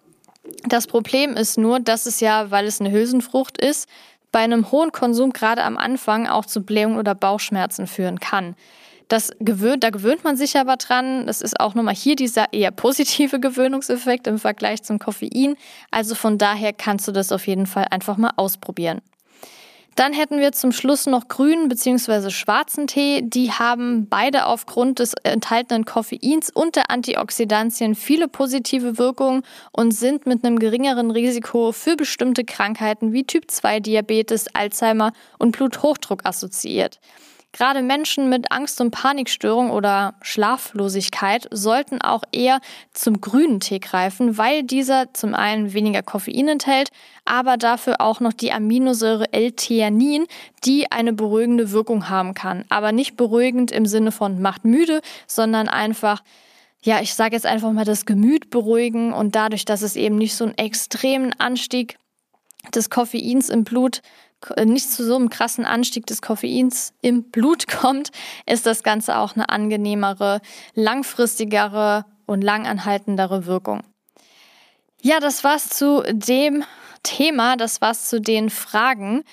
Das 0.63 0.87
Problem 0.87 1.35
ist 1.35 1.59
nur, 1.59 1.79
dass 1.79 2.07
es 2.07 2.21
ja, 2.21 2.49
weil 2.49 2.65
es 2.65 2.81
eine 2.81 2.91
Hülsenfrucht 2.91 3.59
ist, 3.59 3.87
bei 4.31 4.39
einem 4.39 4.71
hohen 4.71 4.91
Konsum 4.91 5.31
gerade 5.31 5.63
am 5.63 5.77
Anfang 5.77 6.27
auch 6.27 6.45
zu 6.45 6.61
Blähungen 6.61 6.97
oder 6.97 7.13
Bauchschmerzen 7.13 7.85
führen 7.85 8.19
kann. 8.19 8.55
Das 9.09 9.31
gewöhnt, 9.39 9.83
da 9.83 9.91
gewöhnt 9.91 10.23
man 10.23 10.37
sich 10.37 10.57
aber 10.57 10.77
dran. 10.77 11.27
Das 11.27 11.41
ist 11.41 11.59
auch 11.59 11.75
nochmal 11.75 11.95
hier 11.95 12.15
dieser 12.15 12.51
eher 12.51 12.71
positive 12.71 13.39
Gewöhnungseffekt 13.39 14.25
im 14.25 14.39
Vergleich 14.39 14.81
zum 14.81 14.97
Koffein. 14.97 15.55
Also 15.91 16.15
von 16.15 16.39
daher 16.39 16.73
kannst 16.73 17.07
du 17.07 17.11
das 17.11 17.31
auf 17.31 17.45
jeden 17.45 17.67
Fall 17.67 17.85
einfach 17.91 18.17
mal 18.17 18.31
ausprobieren. 18.37 19.01
Dann 19.97 20.13
hätten 20.13 20.39
wir 20.39 20.51
zum 20.51 20.71
Schluss 20.73 21.07
noch 21.07 21.27
grünen 21.27 21.69
bzw. 21.69 22.29
schwarzen 22.29 22.85
Tee. 22.85 23.23
Die 23.23 23.51
haben 23.51 24.07
beide 24.07 24.45
aufgrund 24.45 24.99
des 24.99 25.15
enthaltenen 25.23 25.85
Koffeins 25.85 26.51
und 26.51 26.75
der 26.75 26.91
Antioxidantien 26.91 27.95
viele 27.95 28.27
positive 28.27 28.99
Wirkungen 28.99 29.41
und 29.71 29.89
sind 29.89 30.27
mit 30.27 30.45
einem 30.45 30.59
geringeren 30.59 31.09
Risiko 31.09 31.71
für 31.71 31.95
bestimmte 31.95 32.45
Krankheiten 32.45 33.11
wie 33.11 33.23
Typ 33.23 33.49
2 33.49 33.79
Diabetes, 33.79 34.45
Alzheimer 34.53 35.13
und 35.39 35.57
Bluthochdruck 35.57 36.27
assoziiert. 36.27 36.99
Gerade 37.53 37.81
Menschen 37.81 38.29
mit 38.29 38.51
Angst- 38.51 38.81
und 38.81 38.91
Panikstörung 38.91 39.71
oder 39.71 40.15
Schlaflosigkeit 40.21 41.47
sollten 41.49 42.01
auch 42.01 42.23
eher 42.31 42.59
zum 42.93 43.21
grünen 43.21 43.59
Tee 43.59 43.79
greifen, 43.79 44.37
weil 44.37 44.63
dieser 44.63 45.13
zum 45.13 45.33
einen 45.33 45.73
weniger 45.73 46.03
Koffein 46.03 46.49
enthält, 46.49 46.89
aber 47.25 47.57
dafür 47.57 47.99
auch 47.99 48.19
noch 48.19 48.33
die 48.33 48.51
Aminosäure 48.51 49.33
L-Theanin, 49.33 50.27
die 50.65 50.91
eine 50.91 51.13
beruhigende 51.13 51.71
Wirkung 51.71 52.09
haben 52.09 52.33
kann. 52.33 52.65
Aber 52.69 52.91
nicht 52.91 53.17
beruhigend 53.17 53.71
im 53.71 53.85
Sinne 53.85 54.11
von 54.11 54.41
macht 54.41 54.65
müde, 54.65 55.01
sondern 55.25 55.67
einfach 55.67 56.21
ja, 56.83 57.01
ich 57.01 57.15
sage 57.15 57.35
jetzt 57.35 57.45
einfach 57.45 57.71
mal 57.71 57.85
das 57.85 58.05
Gemüt 58.05 58.49
beruhigen 58.49 59.11
und 59.11 59.35
dadurch, 59.35 59.65
dass 59.65 59.81
es 59.81 59.95
eben 59.95 60.15
nicht 60.15 60.35
so 60.35 60.45
einen 60.45 60.57
extremen 60.57 61.33
Anstieg 61.39 61.97
des 62.73 62.89
Koffeins 62.89 63.49
im 63.49 63.63
Blut 63.63 64.01
nicht 64.65 64.91
zu 64.91 65.05
so 65.05 65.15
einem 65.15 65.29
krassen 65.29 65.65
Anstieg 65.65 66.05
des 66.05 66.21
Koffeins 66.21 66.93
im 67.01 67.23
Blut 67.31 67.67
kommt, 67.71 68.11
ist 68.45 68.65
das 68.65 68.83
Ganze 68.83 69.17
auch 69.17 69.35
eine 69.35 69.49
angenehmere, 69.49 70.41
langfristigere 70.73 72.05
und 72.25 72.43
langanhaltendere 72.43 73.45
Wirkung. 73.45 73.81
Ja, 75.01 75.19
das 75.19 75.43
war's 75.43 75.69
zu 75.69 76.03
dem 76.11 76.63
Thema, 77.03 77.55
das 77.55 77.81
war's 77.81 78.09
zu 78.09 78.19
den 78.19 78.49
Fragen. 78.49 79.23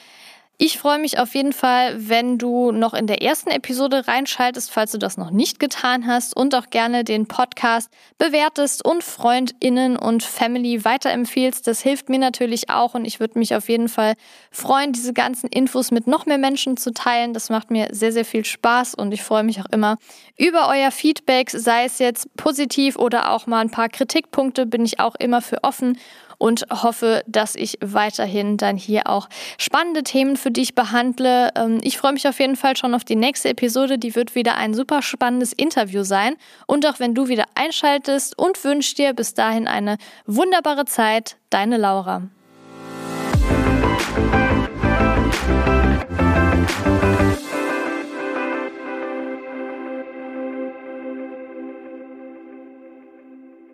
Ich 0.57 0.79
freue 0.79 1.01
mich 1.01 1.19
auf 1.19 1.35
jeden 1.35 1.53
Fall, 1.53 2.09
wenn 2.09 2.39
du 2.39 2.71
noch 2.71 2.95
in 2.95 3.09
der 3.09 3.23
ersten 3.23 3.51
Episode 3.51 4.07
reinschaltest, 4.07 4.71
falls 4.71 4.93
du 4.93 4.99
das 4.99 5.17
noch 5.17 5.33
nicht 5.33 5.59
getan 5.59 6.07
hast 6.07 6.37
und 6.37 6.55
auch 6.55 6.71
gerne 6.71 7.03
den 7.03 7.27
Podcast 7.27 7.91
bewertest 8.19 8.85
und 8.85 9.03
Freundinnen 9.03 9.97
und 9.97 10.23
Family 10.23 10.85
weiterempfiehlst. 10.85 11.67
Das 11.67 11.81
hilft 11.81 12.09
mir 12.09 12.21
natürlich 12.21 12.71
auch 12.71 12.95
und 12.95 13.05
ich 13.05 13.19
würde 13.19 13.37
mich 13.37 13.57
auf 13.57 13.69
jeden 13.69 13.89
Fall 13.89 14.15
freuen, 14.53 14.93
diese 14.93 15.13
ganzen 15.13 15.49
Infos 15.49 15.91
mit 15.91 16.07
noch 16.07 16.25
mehr 16.25 16.39
Menschen 16.39 16.77
zu 16.77 16.93
teilen. 16.93 17.35
Das 17.35 17.51
macht 17.51 17.73
mir 17.73 17.89
sehr, 17.91 18.13
sehr 18.13 18.25
viel 18.25 18.45
Spaß 18.45 18.95
und 18.95 19.11
ich 19.11 19.25
freue 19.25 19.43
mich 19.43 19.61
auch 19.61 19.73
immer 19.73 19.99
über 20.37 20.69
euer 20.69 20.93
Feedback, 20.93 21.51
sei 21.51 21.87
es 21.87 21.99
jetzt 21.99 22.33
positiv 22.37 22.97
oder 22.97 23.33
auch 23.33 23.49
mal 23.49 23.59
ein 23.59 23.71
paar 23.71 23.89
Kritikpunkte, 23.89 24.67
bin 24.67 24.85
ich 24.85 25.01
auch 25.01 25.17
immer 25.17 25.43
für 25.43 25.65
offen 25.65 25.99
und 26.39 26.67
hoffe, 26.71 27.23
dass 27.27 27.55
ich 27.55 27.79
weiterhin 27.81 28.57
dann 28.57 28.77
hier 28.77 29.09
auch 29.09 29.29
spannende 29.59 30.03
Themen 30.03 30.37
für 30.37 30.51
dich 30.51 30.75
behandle. 30.75 31.51
Ähm, 31.57 31.81
ich 31.83 31.99
freue 31.99 32.13
mich 32.13 32.29
auf 32.29 32.41
jeden 32.41 32.57
Fall 32.57 32.77
schon 32.77 32.95
auf 32.95 33.05
die 33.05 33.17
nächste 33.17 33.49
Episode. 33.51 33.99
Die 33.99 34.15
wird 34.15 34.35
wieder 34.35 34.57
ein 34.57 34.75
super 34.75 35.03
spannendes 35.03 35.53
Interview 35.53 36.03
sein. 36.03 36.37
Und 36.67 36.87
auch 36.87 36.99
wenn 37.01 37.15
du 37.15 37.29
wieder 37.29 37.45
einschaltest 37.55 38.39
und 38.39 38.63
wünsche 38.65 38.95
dir 38.95 39.13
bis 39.13 39.35
dahin 39.35 39.69
eine 39.69 39.99
wunderbare 40.27 40.85
Zeit, 40.85 41.37
deine 41.51 41.77
Laura. 41.77 42.23